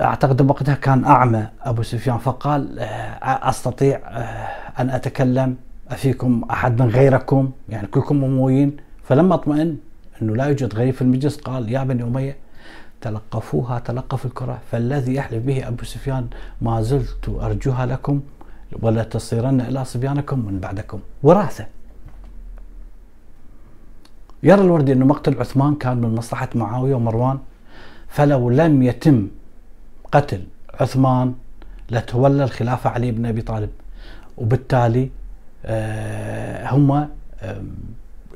أعتقد 0.00 0.50
وقتها 0.50 0.74
كان 0.74 1.04
أعمى 1.04 1.46
أبو 1.62 1.82
سفيان 1.82 2.18
فقال 2.18 2.78
آه، 2.78 3.50
أستطيع 3.50 4.00
آه، 4.08 4.48
أن 4.82 4.90
أتكلم 4.90 5.56
أفيكم 5.90 6.42
أحد 6.50 6.82
من 6.82 6.88
غيركم؟ 6.88 7.50
يعني 7.68 7.86
كلكم 7.86 8.24
امويين 8.24 8.76
فلما 9.04 9.34
اطمئن 9.34 9.76
أنه 10.22 10.36
لا 10.36 10.44
يوجد 10.44 10.74
غير 10.74 10.92
في 10.92 11.02
المجلس 11.02 11.36
قال 11.36 11.72
يا 11.72 11.84
بني 11.84 12.02
أمية 12.02 12.36
تلقفوها 13.00 13.78
تلقف 13.78 14.26
الكرة 14.26 14.58
فالذي 14.72 15.14
يحلف 15.14 15.44
به 15.44 15.68
أبو 15.68 15.84
سفيان 15.84 16.26
ما 16.62 16.82
زلت 16.82 17.28
أرجوها 17.42 17.86
لكم 17.86 18.20
ولا 18.82 19.02
تصيرن 19.02 19.60
إلى 19.60 19.84
صبيانكم 19.84 20.38
من 20.38 20.60
بعدكم. 20.60 21.00
وراثة. 21.22 21.66
يرى 24.42 24.60
الوردي 24.60 24.92
أن 24.92 25.06
مقتل 25.06 25.40
عثمان 25.40 25.74
كان 25.74 25.96
من 25.96 26.14
مصلحة 26.14 26.48
معاوية 26.54 26.94
ومروان 26.94 27.38
فلو 28.08 28.50
لم 28.50 28.82
يتم 28.82 29.28
قتل 30.12 30.44
عثمان 30.80 31.34
لتولى 31.90 32.44
الخلافة 32.44 32.90
علي 32.90 33.10
بن 33.10 33.26
أبي 33.26 33.42
طالب. 33.42 33.70
وبالتالي 34.38 35.10
آه، 35.64 36.70
هم 36.70 37.08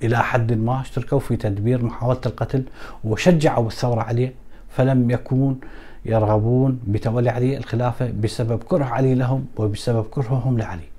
إلى 0.03 0.17
حد 0.19 0.53
ما 0.53 0.81
اشتركوا 0.81 1.19
في 1.19 1.37
تدبير 1.37 1.85
محاولة 1.85 2.21
القتل 2.27 2.65
وشجعوا 3.05 3.67
الثورة 3.67 4.03
عليه 4.03 4.35
فلم 4.69 5.11
يكون 5.11 5.61
يرغبون 6.05 6.81
بتولي 6.87 7.31
علي 7.31 7.57
الخلافة 7.57 8.11
بسبب 8.11 8.63
كره 8.63 8.85
علي 8.85 9.15
لهم 9.15 9.47
وبسبب 9.57 10.05
كرههم 10.05 10.59
لعلي. 10.59 10.92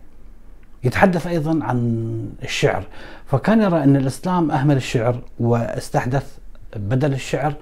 يتحدث 0.84 1.28
أيضا 1.28 1.60
عن 1.64 2.30
الشعر. 2.44 2.84
فكان 3.26 3.62
يرى 3.62 3.84
أن 3.84 3.96
الإسلام 3.96 4.52
أهمل 4.52 4.76
الشعر 4.76 5.22
واستحدث 5.40 6.38
بدل 6.76 7.14
الشعر. 7.14 7.54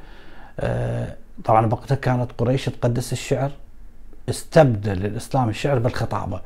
آه، 0.60 1.15
طبعا 1.43 1.65
وقتها 1.65 1.95
كانت 1.95 2.31
قريش 2.38 2.65
تقدس 2.65 3.13
الشعر 3.13 3.51
استبدل 4.29 5.05
الإسلام 5.05 5.49
الشعر 5.49 5.79
بالخطابة. 5.79 6.41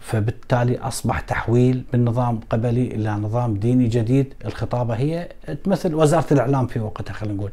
فبالتالي 0.00 0.78
أصبح 0.78 1.20
تحويل 1.20 1.84
من 1.94 2.04
نظام 2.04 2.40
قبلي 2.50 2.86
إلى 2.86 3.10
نظام 3.10 3.54
ديني 3.54 3.88
جديد. 3.88 4.34
الخطابة 4.44 4.94
هي 4.94 5.28
تمثل 5.64 5.94
وزارة 5.94 6.26
الإعلام 6.32 6.66
في 6.66 6.80
وقتها 6.80 7.12
خلينا 7.12 7.34
نقول. 7.36 7.52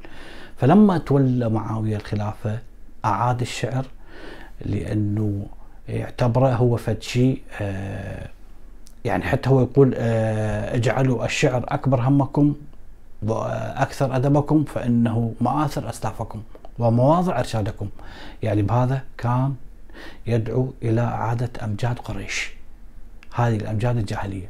فلما 0.57 0.97
تولى 0.97 1.49
معاوية 1.49 1.95
الخلافة 1.95 2.59
أعاد 3.05 3.41
الشعر 3.41 3.85
لأنه 4.65 5.45
يعتبره 5.89 6.49
هو 6.49 6.75
فد 6.75 7.01
شيء 7.01 7.41
آه 7.61 8.29
يعني 9.07 9.23
حتى 9.23 9.49
هو 9.49 9.61
يقول 9.61 9.93
آه، 9.95 10.75
اجعلوا 10.75 11.25
الشعر 11.25 11.65
أكبر 11.67 12.01
همكم 12.01 12.55
وأكثر 13.23 14.15
أدبكم 14.15 14.63
فإنه 14.63 15.33
مآثر 15.41 15.89
أسلافكم 15.89 16.41
ومواضع 16.79 17.39
إرشادكم. 17.39 17.87
يعني 18.43 18.61
بهذا 18.61 19.01
كان 19.17 19.53
يدعو 20.27 20.73
إلى 20.83 21.01
إعادة 21.01 21.49
أمجاد 21.63 21.99
قريش. 21.99 22.51
هذه 23.35 23.55
الأمجاد 23.55 23.97
الجاهلية. 23.97 24.49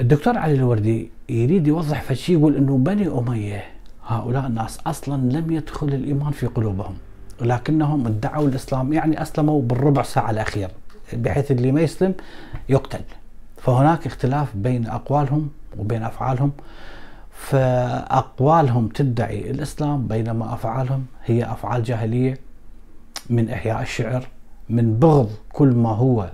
الدكتور 0.00 0.38
علي 0.38 0.54
الوردي 0.54 1.10
يريد 1.28 1.66
يوضح 1.66 2.02
فشي 2.02 2.32
يقول 2.32 2.56
إنه 2.56 2.78
بني 2.78 3.08
أمية 3.08 3.64
هؤلاء 4.06 4.46
الناس 4.46 4.78
أصلا 4.86 5.32
لم 5.32 5.50
يدخل 5.52 5.88
الإيمان 5.88 6.30
في 6.30 6.46
قلوبهم 6.46 6.94
ولكنهم 7.40 8.06
ادعوا 8.06 8.48
الإسلام 8.48 8.92
يعني 8.92 9.22
أسلموا 9.22 9.62
بالربع 9.62 10.02
ساعة 10.02 10.30
الأخير. 10.30 10.68
بحيث 11.14 11.50
اللي 11.50 11.72
ما 11.72 11.80
يسلم 11.80 12.14
يقتل. 12.68 13.00
فهناك 13.56 14.06
اختلاف 14.06 14.56
بين 14.56 14.86
أقوالهم 14.86 15.50
وبين 15.78 16.02
أفعالهم. 16.02 16.52
فأقوالهم 17.32 18.88
تدعي 18.88 19.50
الإسلام 19.50 20.06
بينما 20.06 20.54
أفعالهم 20.54 21.06
هي 21.24 21.44
أفعال 21.44 21.82
جاهلية 21.82 22.38
من 23.30 23.50
إحياء 23.50 23.82
الشعر 23.82 24.28
من 24.68 24.98
بغض 24.98 25.30
كل 25.52 25.68
ما 25.68 25.88
هو 25.88 26.32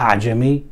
أعجمي 0.00 0.62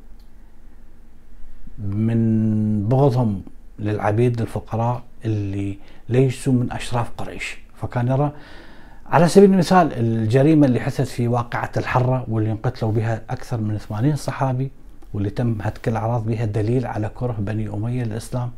من 1.78 2.88
بغضهم 2.88 3.42
للعبيد 3.78 4.40
للفقراء 4.40 5.02
اللي 5.24 5.78
ليسوا 6.08 6.52
من 6.52 6.72
أشراف 6.72 7.10
قريش. 7.18 7.58
فكان 7.82 8.08
يرى 8.08 8.32
على 9.10 9.28
سبيل 9.28 9.52
المثال 9.52 9.92
الجريمة 9.92 10.66
اللي 10.66 10.80
حدثت 10.80 11.00
في 11.00 11.28
واقعة 11.28 11.70
الحرة 11.76 12.24
واللي 12.28 12.50
انقتلوا 12.52 12.92
بها 12.92 13.22
أكثر 13.30 13.60
من 13.60 13.78
80 13.78 14.16
صحابي 14.16 14.70
واللي 15.14 15.30
تم 15.30 15.58
هتك 15.62 15.88
الأعراض 15.88 16.26
بها 16.26 16.44
دليل 16.44 16.86
على 16.86 17.10
كره 17.14 17.36
بني 17.38 17.68
أمية 17.68 18.04
للإسلام 18.04 18.50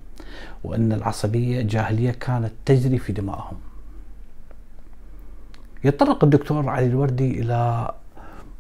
وأن 0.65 0.93
العصبية 0.93 1.63
جاهلية 1.63 2.11
كانت 2.11 2.53
تجري 2.67 2.99
في 2.99 3.13
دمائهم. 3.13 3.57
يتطرق 5.85 6.25
الدكتور 6.25 6.69
علي 6.69 6.87
الوردي 6.87 7.41
إلى 7.41 7.91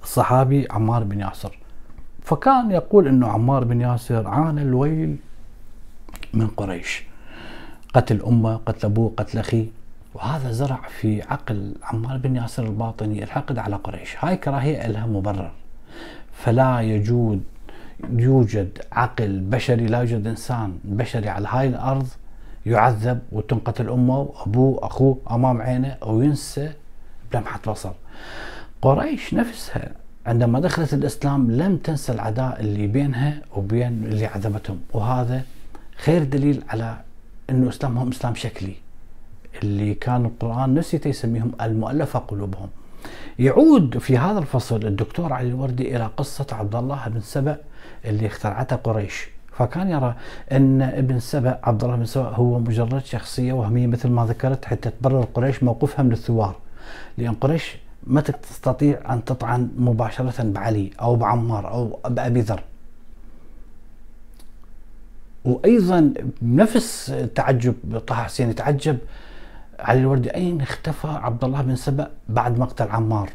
الصحابي 0.02 0.66
عمار 0.70 1.04
بن 1.04 1.20
ياسر. 1.20 1.58
فكان 2.22 2.70
يقول 2.70 3.08
أنه 3.08 3.28
عمار 3.28 3.64
بن 3.64 3.80
ياسر 3.80 4.28
عانى 4.28 4.62
الويل 4.62 5.16
من 6.34 6.46
قريش. 6.46 7.04
قتل 7.94 8.22
أمه 8.22 8.56
قتل 8.56 8.86
أبوه 8.86 9.12
قتل 9.16 9.38
أخيه. 9.38 9.81
وهذا 10.14 10.52
زرع 10.52 10.80
في 11.00 11.22
عقل 11.22 11.74
عمار 11.82 12.16
بن 12.16 12.36
ياسر 12.36 12.64
الباطني 12.64 13.22
الحقد 13.22 13.58
على 13.58 13.76
قريش. 13.76 14.16
هاي 14.20 14.36
كراهية 14.36 14.86
لها 14.86 15.06
مبرر. 15.06 15.52
فلا 16.32 16.80
يجود 16.80 17.42
يوجد 18.10 18.78
عقل 18.92 19.40
بشري 19.40 19.86
لا 19.86 19.98
يوجد 19.98 20.26
إنسان 20.26 20.78
بشري 20.84 21.28
على 21.28 21.48
هاي 21.48 21.68
الأرض 21.68 22.08
يعذب 22.66 23.20
وتنقتل 23.32 23.88
أمه 23.88 24.18
وأبوه 24.18 24.86
أخوه 24.86 25.18
أمام 25.30 25.62
عينه 25.62 25.96
وينسى 26.02 26.72
بلمحة 27.32 27.60
بصر. 27.66 27.92
قريش 28.82 29.34
نفسها 29.34 29.92
عندما 30.26 30.60
دخلت 30.60 30.94
الإسلام 30.94 31.50
لم 31.50 31.76
تنسى 31.76 32.12
العداء 32.12 32.60
اللي 32.60 32.86
بينها 32.86 33.42
وبين 33.56 34.04
اللي 34.04 34.26
عذبتهم. 34.26 34.80
وهذا 34.92 35.42
خير 35.96 36.24
دليل 36.24 36.62
على 36.68 36.96
أنه 37.50 37.68
إسلامهم 37.68 38.08
إسلام 38.08 38.34
شكلي. 38.34 38.74
اللي 39.62 39.94
كان 39.94 40.24
القرآن 40.24 40.74
نسيت 40.74 41.06
يسميهم 41.06 41.52
المؤلفة 41.60 42.18
قلوبهم. 42.18 42.68
يعود 43.38 43.98
في 43.98 44.18
هذا 44.18 44.38
الفصل 44.38 44.86
الدكتور 44.86 45.32
علي 45.32 45.48
الوردي 45.48 45.96
إلى 45.96 46.10
قصة 46.16 46.46
عبد 46.52 46.74
الله 46.74 47.08
بن 47.08 47.20
سبأ 47.20 47.56
اللي 48.04 48.26
اخترعته 48.26 48.76
قريش. 48.76 49.28
فكان 49.52 49.90
يرى 49.90 50.14
أن 50.52 50.82
ابن 50.82 51.18
سبأ 51.18 51.58
عبد 51.62 51.84
الله 51.84 51.96
بن 51.96 52.04
سبأ 52.04 52.28
هو 52.28 52.58
مجرد 52.58 53.04
شخصية 53.04 53.52
وهمية 53.52 53.86
مثل 53.86 54.08
ما 54.08 54.26
ذكرت 54.26 54.64
حتى 54.64 54.90
تبرر 54.90 55.24
قريش 55.34 55.62
موقفها 55.62 56.02
من 56.02 56.12
الثوار. 56.12 56.56
لأن 57.18 57.34
قريش 57.34 57.76
ما 58.06 58.20
تستطيع 58.20 59.14
أن 59.14 59.24
تطعن 59.24 59.68
مباشرة 59.78 60.42
بعلي 60.42 60.90
أو 61.00 61.16
بعمار 61.16 61.70
أو 61.70 61.98
بأبي 62.08 62.40
ذر. 62.40 62.62
وأيضا 65.44 66.12
نفس 66.42 67.14
تعجب 67.34 67.98
طه 68.06 68.14
حسين 68.14 68.50
يتعجب 68.50 68.98
علي 69.82 70.00
الوردي 70.00 70.34
أين 70.34 70.60
اختفى 70.60 71.08
عبد 71.08 71.44
الله 71.44 71.62
بن 71.62 71.76
سبأ 71.76 72.10
بعد 72.28 72.58
مقتل 72.58 72.88
عمار؟ 72.88 73.30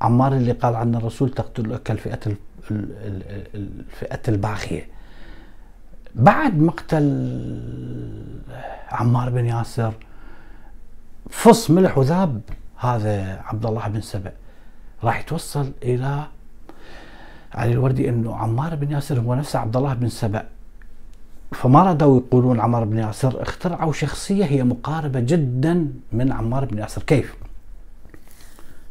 عمار 0.00 0.32
اللي 0.32 0.52
قال 0.52 0.76
عنه 0.76 0.98
الرسول 0.98 1.30
تقتلك 1.30 1.90
الفئة 1.90 2.36
الفئة 3.54 4.20
الباغية 4.28 4.88
بعد 6.14 6.58
مقتل 6.58 7.04
عمار 8.90 9.30
بن 9.30 9.46
ياسر 9.46 9.94
فص 11.30 11.70
ملح 11.70 11.98
وذاب 11.98 12.40
هذا 12.76 13.40
عبد 13.44 13.66
الله 13.66 13.88
بن 13.88 14.00
سبأ. 14.00 14.32
راح 15.04 15.20
يتوصل 15.20 15.72
إلى 15.82 16.26
علي 17.54 17.72
الوردي 17.72 18.08
إنه 18.08 18.36
عمار 18.36 18.74
بن 18.74 18.90
ياسر 18.90 19.20
هو 19.20 19.34
نفسه 19.34 19.58
عبد 19.58 19.76
الله 19.76 19.94
بن 19.94 20.08
سبأ. 20.08 20.46
فما 21.54 21.82
ردوا 21.82 22.20
يقولون 22.20 22.60
عمار 22.60 22.84
بن 22.84 22.98
ياسر 22.98 23.42
اخترعوا 23.42 23.92
شخصية 23.92 24.44
هي 24.44 24.64
مقاربة 24.64 25.20
جدا 25.20 25.92
من 26.12 26.32
عمار 26.32 26.64
بن 26.64 26.78
ياسر 26.78 27.02
كيف؟ 27.02 27.34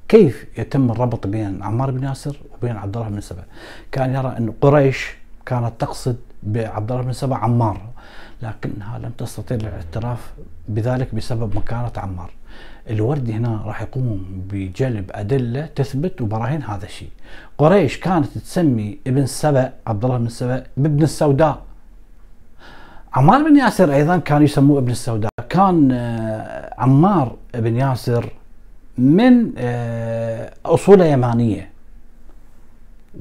كيف 0.08 0.46
يتم 0.58 0.92
الربط 0.92 1.28
بين 1.28 1.64
عمار 1.64 1.92
بن 1.92 2.04
ياسر 2.04 2.38
وبين 2.54 2.76
عبد 2.76 2.98
الله 2.98 3.10
بن 3.10 3.22
سبأ؟ 3.22 3.44
كان 3.92 4.14
يرى 4.14 4.36
أن 4.38 4.54
قريش 4.62 5.16
كانت 5.46 5.72
تقصد 5.80 6.18
بعبد 6.44 6.92
الله 6.92 7.04
بن 7.04 7.14
سبأ 7.14 7.36
عمار 7.36 7.82
لكنها 8.42 9.00
لم 9.00 9.12
تستطيع 9.18 9.58
الاعتراف 9.58 10.34
بذلك 10.70 11.16
بسبب 11.16 11.56
مكانة 11.56 11.92
عمار 11.98 12.32
الوردي 12.90 13.34
هنا 13.34 13.62
راح 13.66 13.82
يقوم 13.82 14.44
بجلب 14.52 15.12
أدلة 15.14 15.66
تثبت 15.76 16.22
وبراهين 16.22 16.64
هذا 16.64 16.86
الشيء 16.86 17.10
قريش 17.58 18.00
كانت 18.00 18.26
تسمي 18.38 18.98
ابن 19.08 19.26
سبأ 19.26 19.74
عبد 19.88 20.06
الله 20.06 20.18
بن 20.18 20.30
سبأ 20.30 20.64
بابن 20.78 21.04
السوداء 21.04 21.62
عمار 23.14 23.44
بن 23.44 23.58
ياسر 23.58 23.94
أيضا 23.94 24.18
كانوا 24.18 24.44
يسموه 24.44 24.80
ابن 24.80 24.92
السوداء. 24.92 25.32
كان 25.50 25.92
آه، 25.92 26.74
عمار 26.78 27.36
بن 27.54 27.76
ياسر 27.76 28.30
من 28.98 29.52
آه، 29.58 30.54
أصوله 30.66 31.06
يمانية. 31.06 31.70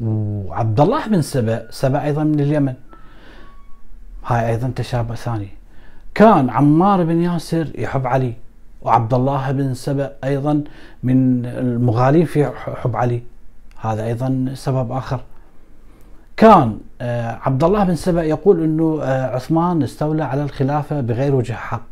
وعبد 0.03 0.81
الله 0.81 1.07
بن 1.07 1.22
سبأ 1.22 1.66
سبأ 1.70 2.05
أيضا 2.05 2.24
من 2.24 2.40
اليمن. 2.40 2.74
هاي 4.26 4.48
أيضا 4.48 4.72
تشابه 4.76 5.14
ثاني. 5.14 5.48
كان 6.14 6.50
عمار 6.50 7.05
بن 7.05 7.22
ياسر 7.22 7.68
يحب 7.79 8.07
علي 8.07 8.35
وعبد 8.83 9.14
الله 9.14 9.53
بن 9.53 9.74
سبأ 9.74 10.12
أيضا 10.24 10.64
من 11.03 11.46
المغالين 11.46 12.24
في 12.24 12.53
حب 12.57 12.96
علي. 12.96 13.22
هذا 13.81 14.05
أيضا 14.05 14.53
سبب 14.55 14.92
آخر. 14.92 15.20
كان 16.40 16.79
آه، 17.00 17.38
عبد 17.42 17.64
الله 17.64 17.85
بن 17.85 17.94
سبأ 17.94 18.22
يقول 18.22 18.64
أنه 18.64 19.03
آه، 19.03 19.35
عثمان 19.35 19.83
استولى 19.83 20.24
على 20.24 20.42
الخلافة 20.42 21.00
بغير 21.00 21.35
وجه 21.35 21.53
حق 21.53 21.83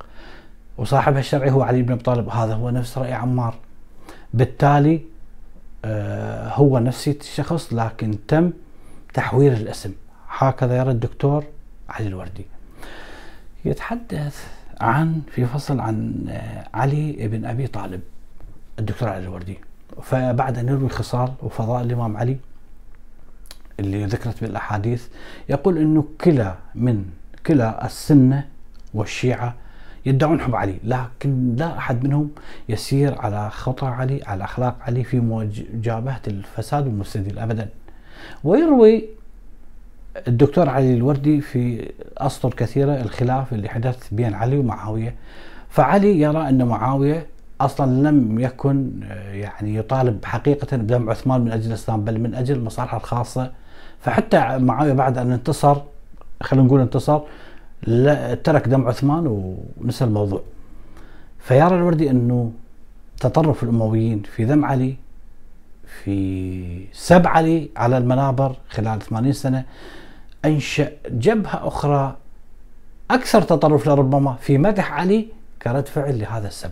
وصاحبها 0.79 1.19
الشرعي 1.19 1.51
هو 1.51 1.63
علي 1.63 1.83
بن 1.83 1.93
أبي 1.93 2.03
طالب 2.03 2.29
هذا 2.29 2.55
هو 2.55 2.71
نفس 2.71 2.99
رأي 2.99 3.13
عمار. 3.13 3.55
بالتالي 4.35 5.01
آه، 5.85 6.49
هو 6.49 6.79
نفس 6.79 7.09
الشخص 7.09 7.73
لكن 7.73 8.19
تم 8.29 8.51
تحويل 9.15 9.53
الاسم. 9.53 9.93
هكذا 10.29 10.77
يرى 10.77 10.91
الدكتور 10.91 11.45
علي 11.89 12.07
الوردي. 12.07 12.47
يتحدث 13.65 14.47
عن 14.81 15.21
في 15.31 15.47
فصل 15.47 15.81
عن 15.81 16.25
علي 16.75 17.29
بن 17.29 17.45
أبي 17.45 17.67
طالب 17.67 18.01
الدكتور 18.79 19.09
علي 19.09 19.25
الوردي. 19.25 19.59
فبعد 20.03 20.59
أن 20.59 20.69
يروي 20.69 20.89
خصال 20.89 21.33
وفضاء 21.43 21.83
الإمام 21.83 22.17
علي 22.17 22.37
اللي 23.81 24.05
ذكرت 24.05 24.41
بالأحاديث 24.41 25.07
يقول 25.49 25.79
إنه 25.79 26.05
كلا 26.21 26.55
من 26.75 27.05
كلا 27.47 27.87
السنة 27.87 28.45
والشيعة 28.95 29.55
يدعون 30.07 30.41
حب 30.41 30.55
علي 30.57 30.79
لكن 30.85 31.55
لا 31.57 31.79
أحد 31.79 32.05
منهم 32.05 32.31
يسير 32.69 33.19
على 33.19 33.51
خطى 33.51 33.87
علي 33.87 34.21
على 34.27 34.45
أخلاق 34.45 34.77
علي 34.81 35.05
في 35.05 35.21
مجابهه 35.21 36.21
الفساد 36.27 36.87
والمفسدين 36.87 37.39
ابدا. 37.39 37.69
ويروي 38.45 39.05
الدكتور 40.29 40.69
علي 40.69 40.95
الوردي 40.95 41.41
في 41.41 41.91
أسطر 42.19 42.55
كثيرة 42.55 43.01
الخلاف 43.01 43.53
اللي 43.53 43.69
حدث 43.69 44.09
بين 44.13 44.35
علي 44.35 44.59
ومعاوية. 44.59 45.15
فعلي 45.69 46.21
يرى 46.21 46.49
إن 46.49 46.67
معاوية 46.67 47.27
أصلا 47.61 48.09
لم 48.09 48.39
يكن 48.39 48.91
يعني 49.33 49.77
يطالب 49.77 50.25
حقيقه 50.25 50.77
بدم 50.77 51.11
عثمان 51.11 51.41
من 51.41 51.53
أجل 51.53 51.69
الإسلام 51.69 52.05
بل 52.05 52.21
من 52.21 52.35
أجل 52.35 52.61
مصالحه 52.65 52.97
الخاصة 52.97 53.53
فحتى 54.01 54.59
معاويه 54.59 54.93
بعد 54.93 55.19
أن 55.19 55.33
انتصر 55.33 55.77
خلينا 56.43 56.67
نقول 56.67 56.81
انتصر 56.81 57.21
ترك 58.45 58.69
دم 58.69 58.87
عثمان 58.87 59.27
ونسى 59.81 60.05
الموضوع 60.05 60.43
فيرى 61.39 61.77
الوردي 61.77 62.11
أنه 62.11 62.53
تطرف 63.21 63.63
الأمويين 63.63 64.23
في 64.23 64.45
ذم 64.45 64.65
علي 64.65 64.97
في 66.05 66.87
سب 66.93 67.27
علي 67.27 67.69
على 67.77 67.99
المنابر 67.99 68.57
خلال 68.69 69.01
80 69.03 69.33
سنة 69.33 69.65
أنشأ 70.45 70.93
جبهة 71.11 71.69
أخرى 71.69 72.17
أكثر 73.11 73.43
تطرف 73.43 73.89
لربما 73.89 74.35
في 74.41 74.59
مدح 74.59 74.93
علي 74.93 75.27
كرد 75.63 75.87
فعل 75.87 76.19
لهذا 76.19 76.49
السب. 76.49 76.71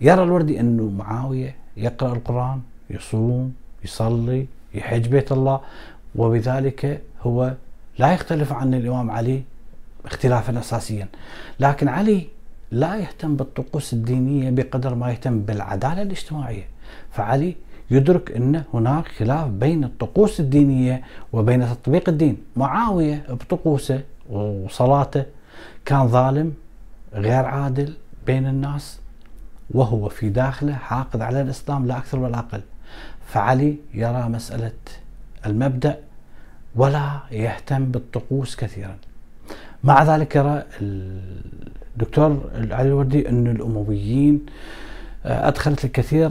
يرى 0.00 0.22
الوردي 0.22 0.60
أنه 0.60 0.82
معاوية 0.82 1.54
يقرأ 1.76 2.12
القرآن 2.12 2.60
يصوم 2.90 3.54
يصلي 3.84 4.46
يحج 4.74 5.08
بيت 5.08 5.32
الله 5.32 5.60
وبذلك 6.16 7.02
هو 7.22 7.54
لا 7.98 8.12
يختلف 8.12 8.52
عن 8.52 8.74
الإمام 8.74 9.10
علي 9.10 9.42
اختلافا 10.04 10.58
اساسيا. 10.58 11.08
لكن 11.60 11.88
علي 11.88 12.26
لا 12.70 12.96
يهتم 12.96 13.36
بالطقوس 13.36 13.92
الدينية 13.92 14.50
بقدر 14.50 14.94
ما 14.94 15.10
يهتم 15.10 15.40
بالعدالة 15.40 16.02
الاجتماعية. 16.02 16.64
فعلي 17.10 17.56
يدرك 17.90 18.32
أن 18.32 18.62
هناك 18.74 19.08
خلاف 19.08 19.48
بين 19.48 19.84
الطقوس 19.84 20.40
الدينية 20.40 21.02
وبين 21.32 21.66
تطبيق 21.66 22.08
الدين. 22.08 22.36
معاوية 22.56 23.24
بطقوسه 23.30 24.00
وصلاته 24.30 25.24
كان 25.84 26.08
ظالم 26.08 26.54
غير 27.14 27.44
عادل 27.44 27.94
بين 28.26 28.46
الناس 28.46 29.00
وهو 29.70 30.08
في 30.08 30.28
داخله 30.28 30.74
حاقد 30.74 31.20
على 31.20 31.40
الإسلام 31.40 31.86
لا 31.86 31.98
أكثر 31.98 32.18
ولا 32.18 32.38
أقل. 32.38 32.60
فعلي 33.32 33.76
يرى 33.94 34.28
مسألة 34.28 34.72
المبدأ 35.46 35.98
ولا 36.74 37.20
يهتم 37.30 37.84
بالطقوس 37.84 38.56
كثيرا. 38.56 38.96
مع 39.84 40.02
ذلك 40.02 40.36
يرى 40.36 40.62
الدكتور 41.96 42.50
علي 42.54 42.88
الوردي 42.88 43.28
أن 43.28 43.46
الأمويين 43.46 44.46
آه، 45.24 45.48
أدخلت 45.48 45.84
الكثير 45.84 46.30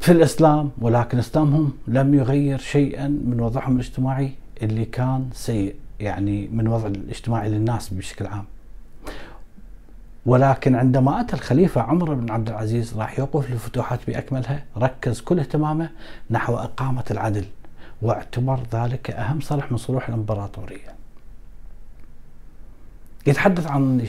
في 0.00 0.12
الإسلام 0.12 0.70
ولكن 0.78 1.18
إسلامهم 1.18 1.72
لم 1.88 2.14
يغير 2.14 2.58
شيئا 2.58 3.08
من 3.08 3.40
وضعهم 3.40 3.74
الاجتماعي 3.74 4.30
اللي 4.62 4.84
كان 4.84 5.28
سيء 5.32 5.74
يعني 6.00 6.48
من 6.52 6.68
وضع 6.68 6.86
الاجتماعي 6.86 7.48
للناس 7.50 7.88
بشكل 7.88 8.26
عام. 8.26 8.44
ولكن 10.26 10.74
عندما 10.74 11.20
أتى 11.20 11.34
الخليفة 11.36 11.80
عمر 11.80 12.14
بن 12.14 12.30
عبد 12.30 12.48
العزيز 12.48 12.98
راح 12.98 13.18
يوقف 13.18 13.52
الفتوحات 13.52 14.00
بأكملها 14.06 14.64
ركز 14.76 15.20
كل 15.20 15.38
اهتمامه 15.38 15.90
نحو 16.30 16.56
إقامة 16.56 17.04
العدل 17.10 17.44
واعتبر 18.02 18.60
ذلك 18.72 19.10
أهم 19.10 19.40
صلح 19.40 19.72
من 19.72 19.78
صلوح 19.78 20.08
الإمبراطورية 20.08 20.94
يتحدث 23.26 23.66
عن 23.66 24.06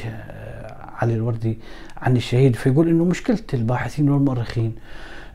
علي 0.96 1.14
الوردي 1.14 1.58
عن 1.98 2.18
الشهيد 2.18 2.56
فيقول 2.56 2.88
إنه 2.88 3.04
مشكلة 3.04 3.44
الباحثين 3.54 4.10
والمؤرخين 4.10 4.76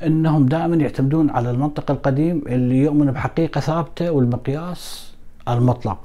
إنهم 0.03 0.47
دائما 0.47 0.77
يعتمدون 0.77 1.31
على 1.31 1.51
المنطق 1.51 1.91
القديم 1.91 2.43
اللي 2.47 2.77
يؤمن 2.77 3.11
بحقيقة 3.11 3.61
ثابتة 3.61 4.11
والمقياس 4.11 5.13
المطلق. 5.49 5.99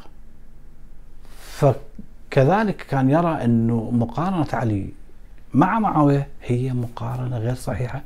فكذلك 2.35 2.75
كان 2.75 3.09
يرى 3.09 3.43
إنه 3.43 3.91
مقارنة 3.91 4.47
علي 4.53 4.89
مع 5.53 5.79
معاوية 5.79 6.27
هي 6.43 6.73
مقارنة 6.73 7.37
غير 7.37 7.55
صحيحة 7.55 8.01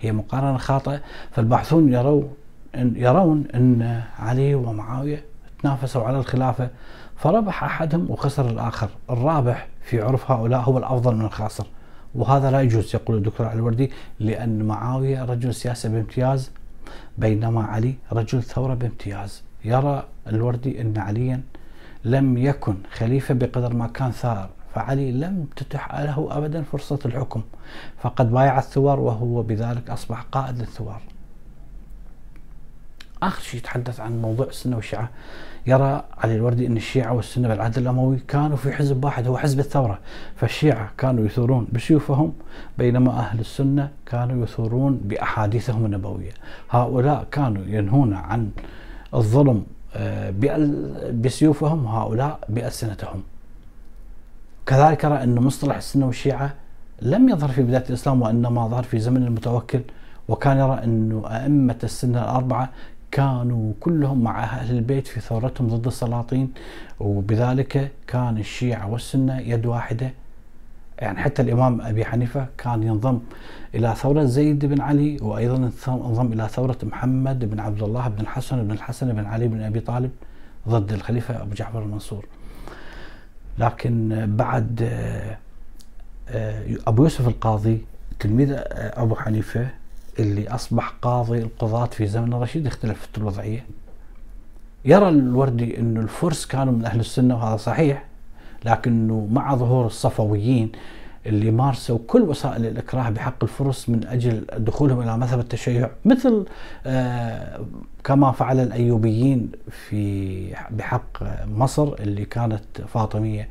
هي 0.00 0.12
مقارنة 0.12 0.58
خاطئة. 0.58 1.00
فالباحثون 1.30 1.92
يرون 1.92 2.28
يرون 2.74 3.44
إن 3.54 4.02
علي 4.18 4.54
ومعاوية 4.54 5.24
تنافسوا 5.62 6.02
على 6.02 6.18
الخلافة 6.18 6.70
فربح 7.16 7.64
أحدهم 7.64 8.10
وخسر 8.10 8.50
الآخر، 8.50 8.88
الرابح 9.10 9.68
في 9.82 10.00
عرف 10.00 10.30
هؤلاء 10.30 10.60
هو 10.60 10.78
الأفضل 10.78 11.14
من 11.14 11.24
الخاسر، 11.24 11.66
وهذا 12.14 12.50
لا 12.50 12.60
يجوز 12.60 12.94
يقول 12.94 13.16
الدكتور 13.16 13.46
علي 13.46 13.56
الوردي 13.56 13.90
لأن 14.20 14.62
معاوية 14.62 15.24
رجل 15.24 15.54
سياسة 15.54 15.88
بامتياز 15.88 16.50
بينما 17.18 17.62
علي 17.64 17.94
رجل 18.12 18.42
ثورة 18.42 18.74
بامتياز، 18.74 19.42
يرى 19.64 20.04
الوردي 20.26 20.80
إن 20.80 20.98
عليا 20.98 21.40
لم 22.06 22.38
يكن 22.38 22.74
خليفة 22.92 23.34
بقدر 23.34 23.74
ما 23.74 23.86
كان 23.86 24.10
ثار، 24.10 24.48
فعلي 24.74 25.12
لم 25.12 25.46
تتح 25.56 25.94
له 26.00 26.28
ابدا 26.30 26.62
فرصة 26.62 26.98
الحكم، 27.04 27.42
فقد 27.98 28.32
بايع 28.32 28.58
الثوار 28.58 29.00
وهو 29.00 29.42
بذلك 29.42 29.90
أصبح 29.90 30.22
قائد 30.32 30.58
للثوار. 30.58 31.00
آخر 33.22 33.42
شيء 33.42 33.60
يتحدث 33.60 34.00
عن 34.00 34.22
موضوع 34.22 34.46
السنة 34.46 34.76
والشيعة. 34.76 35.10
يرى 35.66 36.04
علي 36.18 36.34
الوردي 36.34 36.66
إن 36.66 36.76
الشيعة 36.76 37.12
والسنة 37.12 37.48
بالعهد 37.48 37.78
الأموي 37.78 38.18
كانوا 38.28 38.56
في 38.56 38.72
حزب 38.72 39.04
واحد 39.04 39.26
هو 39.26 39.38
حزب 39.38 39.58
الثورة. 39.58 39.98
فالشيعة 40.36 40.90
كانوا 40.98 41.26
يثورون 41.26 41.68
بسيوفهم 41.72 42.32
بينما 42.78 43.10
أهل 43.10 43.40
السنة 43.40 43.90
كانوا 44.06 44.44
يثورون 44.44 45.00
بأحاديثهم 45.04 45.84
النبوية. 45.84 46.32
هؤلاء 46.70 47.26
كانوا 47.30 47.62
ينهون 47.66 48.14
عن 48.14 48.50
الظلم 49.14 49.66
بسيوفهم 51.22 51.84
وهؤلاء 51.84 52.38
بألسنتهم. 52.48 53.22
كذلك 54.66 55.04
أرى 55.04 55.22
أن 55.22 55.34
مصطلح 55.34 55.76
السنة 55.76 56.06
والشيعة 56.06 56.54
لم 57.02 57.28
يظهر 57.28 57.48
في 57.48 57.62
بداية 57.62 57.84
الإسلام 57.88 58.22
وإنما 58.22 58.68
ظهر 58.68 58.82
في 58.82 58.98
زمن 58.98 59.22
المتوكل 59.22 59.80
وكان 60.28 60.56
يرى 60.56 60.80
أن 60.84 61.22
أئمة 61.26 61.76
السنة 61.84 62.22
الأربعة 62.22 62.70
كانوا 63.10 63.72
كلهم 63.80 64.22
مع 64.24 64.44
أهل 64.44 64.76
البيت 64.76 65.06
في 65.06 65.20
ثورتهم 65.20 65.68
ضد 65.68 65.86
السلاطين 65.86 66.52
وبذلك 67.00 67.92
كان 68.06 68.38
الشيعة 68.38 68.90
والسنة 68.90 69.38
يد 69.40 69.66
واحدة 69.66 70.10
يعني 70.98 71.18
حتى 71.18 71.42
الإمام 71.42 71.80
أبي 71.80 72.04
حنيفة 72.04 72.46
كان 72.58 72.82
ينضم 72.82 73.20
إلى 73.74 73.94
ثورة 73.94 74.24
زيد 74.24 74.64
بن 74.64 74.80
علي 74.80 75.18
وأيضا 75.22 75.70
انضم 75.88 76.32
إلى 76.32 76.48
ثورة 76.48 76.78
محمد 76.82 77.50
بن 77.50 77.60
عبد 77.60 77.82
الله 77.82 78.08
بن 78.08 78.20
الحسن 78.20 78.64
بن 78.64 78.70
الحسن 78.70 79.12
بن 79.12 79.24
علي 79.24 79.48
بن 79.48 79.60
أبي 79.62 79.80
طالب 79.80 80.10
ضد 80.68 80.92
الخليفة 80.92 81.42
أبو 81.42 81.54
جعفر 81.54 81.82
المنصور. 81.82 82.26
لكن 83.58 84.24
بعد 84.36 84.82
آه، 86.28 86.76
أبو 86.86 87.02
يوسف 87.02 87.28
القاضي 87.28 87.84
تلميذ 88.18 88.52
آه، 88.52 89.02
أبو 89.02 89.14
حنيفة 89.14 89.68
اللي 90.18 90.48
أصبح 90.48 90.88
قاضي 91.02 91.38
القضاة 91.38 91.86
في 91.86 92.06
زمن 92.06 92.32
الرشيد 92.32 92.66
اختلفت 92.66 93.18
الوضعية. 93.18 93.64
يرى 94.84 95.08
الوردي 95.08 95.78
أن 95.78 95.96
الفرس 95.96 96.46
كانوا 96.46 96.72
من 96.72 96.84
أهل 96.84 97.00
السنة 97.00 97.34
وهذا 97.34 97.56
صحيح. 97.56 98.04
لكنه 98.66 99.28
مع 99.32 99.54
ظهور 99.54 99.86
الصفويين 99.86 100.72
اللي 101.26 101.50
مارسوا 101.50 101.98
كل 102.06 102.22
وسائل 102.22 102.66
الإكراه 102.66 103.10
بحق 103.10 103.42
الفرس 103.44 103.88
من 103.88 104.06
أجل 104.06 104.44
دخولهم 104.58 105.00
إلى 105.00 105.18
مذهب 105.18 105.38
التشيع 105.38 105.90
مثل 106.04 106.46
آه 106.86 107.60
كما 108.04 108.32
فعل 108.32 108.60
الأيوبيين 108.60 109.52
في 109.70 110.54
بحق 110.70 111.06
مصر 111.46 111.94
اللي 112.00 112.24
كانت 112.24 112.62
فاطمية. 112.88 113.48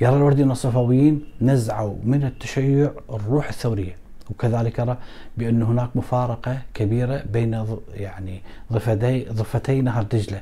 يرى 0.00 0.16
الوردي 0.16 0.42
أن 0.42 0.50
الصفويين 0.50 1.24
نزعوا 1.40 1.94
من 2.04 2.24
التشيع 2.24 2.90
الروح 3.10 3.48
الثورية 3.48 3.96
وكذلك 4.30 4.78
يرى 4.78 4.96
بأن 5.36 5.62
هناك 5.62 5.96
مفارقة 5.96 6.58
كبيرة 6.74 7.22
بين 7.32 7.64
يعني 7.94 8.42
ضفتي 8.72 9.24
ضفتي 9.24 9.80
نهر 9.80 10.02
دجلة 10.02 10.40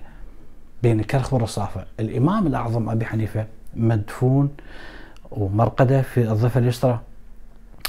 بين 0.82 1.00
الكرخ 1.00 1.34
والرصافة. 1.34 1.84
الإمام 2.00 2.46
الأعظم 2.46 2.88
أبي 2.90 3.04
حنيفة 3.04 3.46
مدفون 3.76 4.48
ومرقدة 5.30 6.02
في 6.02 6.20
الضفة 6.20 6.60
اليسرى 6.60 7.00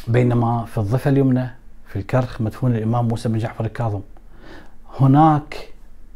بينما 0.07 0.65
في 0.65 0.77
الضفة 0.77 1.09
اليمنى 1.09 1.47
في 1.87 1.95
الكرخ 1.95 2.41
مدفون 2.41 2.75
الإمام 2.75 3.07
موسى 3.07 3.29
بن 3.29 3.37
جعفر 3.37 3.65
الكاظم. 3.65 4.01
هناك 4.99 5.69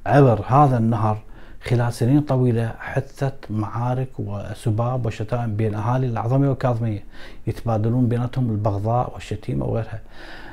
عبر 0.06 0.42
هذا 0.48 0.78
النهر 0.78 1.18
خلال 1.64 1.94
سنين 1.94 2.22
طويلة 2.22 2.74
حدثت 2.80 3.34
معارك 3.50 4.10
وسباب 4.20 5.06
وشتائم 5.06 5.56
بين 5.56 5.76
أهالي 5.76 6.08
الأعظمية 6.08 6.50
والكاظمية 6.50 7.04
يتبادلون 7.48 8.08
بيناتهم 8.08 8.52
البغضاء 8.52 9.14
والشتيمة 9.14 9.66
وغيرها. 9.66 10.00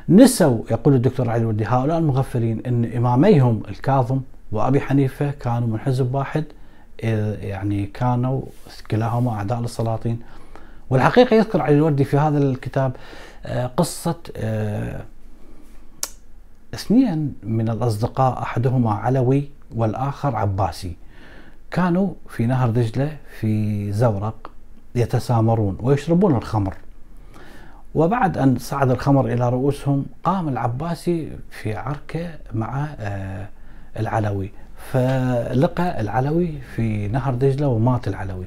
نسوا 0.08 0.62
يقول 0.70 0.94
الدكتور 0.94 1.30
علي 1.30 1.42
الودي 1.42 1.64
هؤلاء 1.66 1.98
المغفلين 1.98 2.62
أن 2.66 2.92
إماميهم 2.96 3.62
الكاظم 3.68 4.20
وأبي 4.52 4.80
حنيفة 4.80 5.30
كانوا 5.30 5.68
من 5.68 5.78
حزب 5.78 6.14
واحد 6.14 6.44
يعني 7.02 7.86
كانوا 7.86 8.42
كلاهما 8.90 9.30
أعداء 9.30 9.60
للسلاطين. 9.60 10.20
والحقيقة 10.90 11.36
يذكر 11.36 11.62
علي 11.62 11.74
الوردي 11.74 12.04
في 12.04 12.16
هذا 12.18 12.38
الكتاب 12.38 12.92
آه، 13.46 13.66
قصة 13.66 14.14
آه، 14.36 15.04
اثنين 16.74 17.34
من 17.42 17.68
الأصدقاء 17.68 18.42
أحدهما 18.42 18.92
علوي 18.92 19.48
والآخر 19.76 20.36
عباسي. 20.36 20.96
كانوا 21.70 22.08
في 22.28 22.46
نهر 22.46 22.70
دجلة 22.70 23.16
في 23.40 23.92
زورق 23.92 24.50
يتسامرون 24.94 25.78
ويشربون 25.80 26.36
الخمر. 26.36 26.74
وبعد 27.94 28.38
أن 28.38 28.58
صعد 28.58 28.90
الخمر 28.90 29.26
إلى 29.26 29.48
رؤوسهم 29.48 30.06
قام 30.24 30.48
العباسي 30.48 31.32
في 31.50 31.74
عركة 31.74 32.30
مع 32.54 32.86
آه، 32.98 33.48
العلوي. 33.98 34.50
فلقى 34.76 36.00
العلوي 36.00 36.60
في 36.74 37.08
نهر 37.08 37.34
دجلة 37.34 37.68
ومات 37.68 38.08
العلوي. 38.08 38.46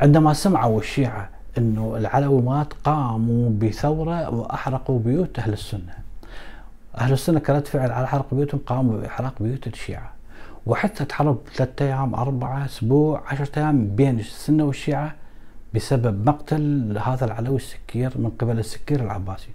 عندما 0.00 0.32
سمعوا 0.32 0.80
الشيعة 0.80 1.28
أنه 1.58 1.96
العلوي 1.96 2.42
مات 2.42 2.72
قاموا 2.84 3.50
بثورة 3.50 4.30
وأحرقوا 4.30 4.98
بيوت 4.98 5.38
أهل 5.38 5.52
السنة. 5.52 5.94
أهل 6.98 7.12
السنة 7.12 7.40
كرد 7.40 7.66
فعل 7.66 7.90
على 7.90 8.08
حرق 8.08 8.34
بيوتهم 8.34 8.60
قاموا 8.66 9.00
بإحراق 9.00 9.34
بيوت 9.40 9.66
الشيعة. 9.66 10.12
وحتى 10.66 11.14
حرب 11.14 11.38
ثلاثة 11.54 11.84
أيام 11.84 12.14
أربعة 12.14 12.64
أسبوع 12.64 13.22
عشرة 13.26 13.58
أيام 13.58 13.96
بين 13.96 14.18
السنة 14.18 14.64
والشيعة 14.64 15.14
بسبب 15.74 16.28
مقتل 16.28 16.98
هذا 17.04 17.24
العلوي 17.24 17.56
السكير 17.56 18.12
من 18.16 18.30
قبل 18.30 18.58
السكير 18.58 19.00
العباسي. 19.00 19.48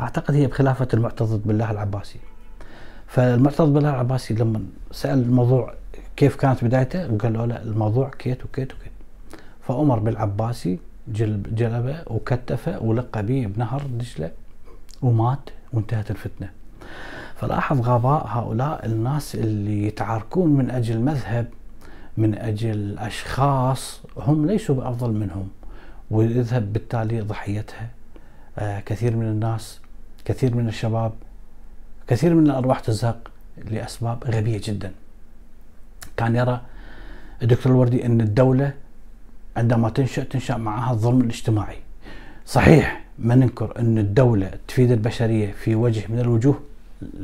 أعتقد 0.00 0.34
هي 0.34 0.46
بخلافة 0.46 0.88
المعتضد 0.94 1.46
بالله 1.46 1.70
العباسي. 1.70 2.18
فالمعتضد 3.10 3.72
بالله 3.72 3.90
العباسي 3.90 4.34
لما 4.34 4.62
سأل 4.92 5.18
الموضوع 5.18 5.74
كيف 6.16 6.36
كانت 6.36 6.64
بدايته 6.64 7.12
وقال 7.12 7.32
له 7.32 7.44
لا 7.44 7.62
الموضوع 7.62 8.10
كيت 8.18 8.44
وكيت 8.44 8.72
وكيت. 8.72 8.92
فأمر 9.62 9.98
بالعباسي 9.98 10.78
جلب 11.08 11.54
جلبه 11.54 12.02
وكتفه 12.06 12.82
ولقى 12.82 13.22
به 13.22 13.46
بنهر 13.46 13.82
دجلة 13.82 14.30
ومات 15.02 15.50
وانتهت 15.72 16.10
الفتنة. 16.10 16.50
فلاحظ 17.36 17.80
غباء 17.80 18.26
هؤلاء 18.26 18.86
الناس 18.86 19.34
اللي 19.34 19.86
يتعاركون 19.86 20.50
من 20.50 20.70
أجل 20.70 21.00
مذهب 21.00 21.46
من 22.16 22.34
أجل 22.34 22.98
أشخاص 22.98 24.00
هم 24.16 24.46
ليسوا 24.46 24.74
بأفضل 24.74 25.12
منهم 25.12 25.48
ويذهب 26.10 26.72
بالتالي 26.72 27.20
ضحيتها. 27.20 27.88
آه 28.58 28.80
كثير 28.80 29.16
من 29.16 29.26
الناس 29.26 29.80
كثير 30.24 30.54
من 30.54 30.68
الشباب 30.68 31.12
كثير 32.10 32.34
من 32.34 32.46
الأرواح 32.46 32.80
تزهق 32.80 33.30
لأسباب 33.70 34.24
غبية 34.24 34.60
جدا. 34.64 34.92
كان 36.16 36.36
يرى 36.36 36.60
الدكتور 37.42 37.72
الوردي 37.72 38.06
أن 38.06 38.20
الدولة 38.20 38.72
عندما 39.56 39.90
تنشأ 39.90 40.24
تنشأ 40.24 40.56
معها 40.56 40.92
الظلم 40.92 41.20
الاجتماعي. 41.20 41.76
صحيح 42.46 43.04
ما 43.18 43.34
ننكر 43.34 43.78
أن 43.78 43.98
الدولة 43.98 44.50
تفيد 44.68 44.90
البشرية 44.90 45.52
في 45.52 45.74
وجه 45.74 46.04
من 46.08 46.18
الوجوه 46.18 46.60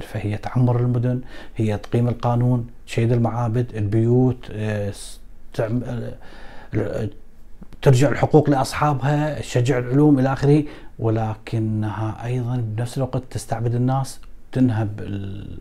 فهي 0.01 0.37
تعمر 0.37 0.81
المدن 0.81 1.21
هي 1.57 1.79
تقيم 1.79 2.09
القانون 2.09 2.67
تشيد 2.87 3.13
المعابد 3.13 3.77
البيوت 3.77 4.51
آه، 4.53 4.93
آه، 5.61 7.09
ترجع 7.83 8.09
الحقوق 8.09 8.51
لأصحابها 8.51 9.41
تشجع 9.41 9.79
العلوم 9.79 10.19
إلى 10.19 10.33
آخره 10.33 10.65
ولكنها 10.99 12.25
أيضا 12.25 12.57
بنفس 12.57 12.97
الوقت 12.97 13.23
تستعبد 13.31 13.75
الناس 13.75 14.21
تنهب 14.57 15.01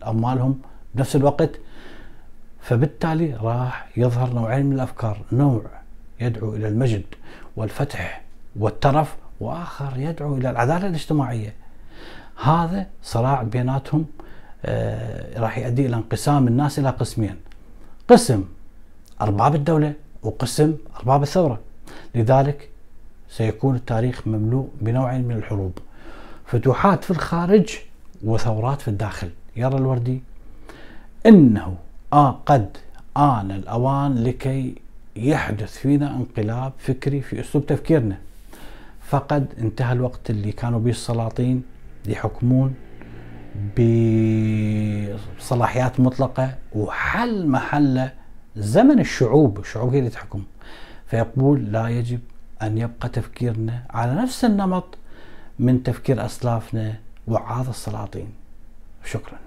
اموالهم 0.06 0.58
بنفس 0.94 1.16
الوقت. 1.16 1.50
فبالتالي 2.60 3.34
راح 3.34 3.88
يظهر 3.96 4.32
نوعين 4.34 4.66
من 4.66 4.72
الأفكار. 4.72 5.22
نوع 5.32 5.62
يدعو 6.20 6.54
إلى 6.54 6.68
المجد 6.68 7.04
والفتح 7.56 8.22
والترف 8.56 9.16
وآخر 9.40 9.92
يدعو 9.96 10.36
إلى 10.36 10.50
العدالة 10.50 10.86
الاجتماعية. 10.86 11.54
هذا 12.42 12.86
صراع 13.02 13.42
بيناتهم 13.42 14.06
آه 14.64 15.40
راح 15.40 15.58
يؤدي 15.58 15.86
إلى 15.86 15.96
انقسام 15.96 16.48
الناس 16.48 16.78
إلى 16.78 16.90
قسمين. 16.90 17.36
قسم 18.08 18.44
أرباب 19.20 19.54
الدولة 19.54 19.92
وقسم 20.22 20.76
أرباب 20.96 21.22
الثورة. 21.22 21.58
لذلك 22.14 22.68
سيكون 23.28 23.74
التاريخ 23.74 24.26
مملوء 24.26 24.68
بنوع 24.80 25.18
من 25.18 25.36
الحروب. 25.36 25.78
فتوحات 26.46 27.04
في 27.04 27.10
الخارج 27.10 27.78
وثورات 28.24 28.80
في 28.80 28.88
الداخل. 28.88 29.30
يرى 29.56 29.76
الوردي. 29.76 30.22
إنه 31.26 31.76
آه 32.12 32.30
قد 32.46 32.76
آن 33.16 33.50
الأوان 33.50 34.14
لكي 34.24 34.74
يحدث 35.16 35.78
فينا 35.78 36.16
انقلاب 36.16 36.72
فكري 36.78 37.20
في 37.20 37.40
أسلوب 37.40 37.66
تفكيرنا. 37.66 38.18
فقد 39.00 39.46
انتهى 39.58 39.92
الوقت 39.92 40.30
اللي 40.30 40.52
كانوا 40.52 40.80
به 40.80 40.90
السلاطين 40.90 41.62
يحكمون 42.06 42.74
بصلاحيات 45.38 46.00
مطلقة 46.00 46.54
وحل 46.72 47.46
محل 47.48 48.08
زمن 48.56 49.00
الشعوب 49.00 49.58
الشعوب 49.58 49.92
هي 49.92 49.98
اللي 49.98 50.10
تحكم. 50.10 50.42
فيقول 51.06 51.72
لا 51.72 51.88
يجب 51.88 52.20
أن 52.62 52.78
يبقى 52.78 53.08
تفكيرنا 53.08 53.82
على 53.90 54.14
نفس 54.14 54.44
النمط 54.44 54.98
من 55.58 55.82
تفكير 55.82 56.24
أسلافنا 56.24 56.94
وعاظ 57.26 57.68
السلاطين. 57.68 58.32
شكرا. 59.04 59.45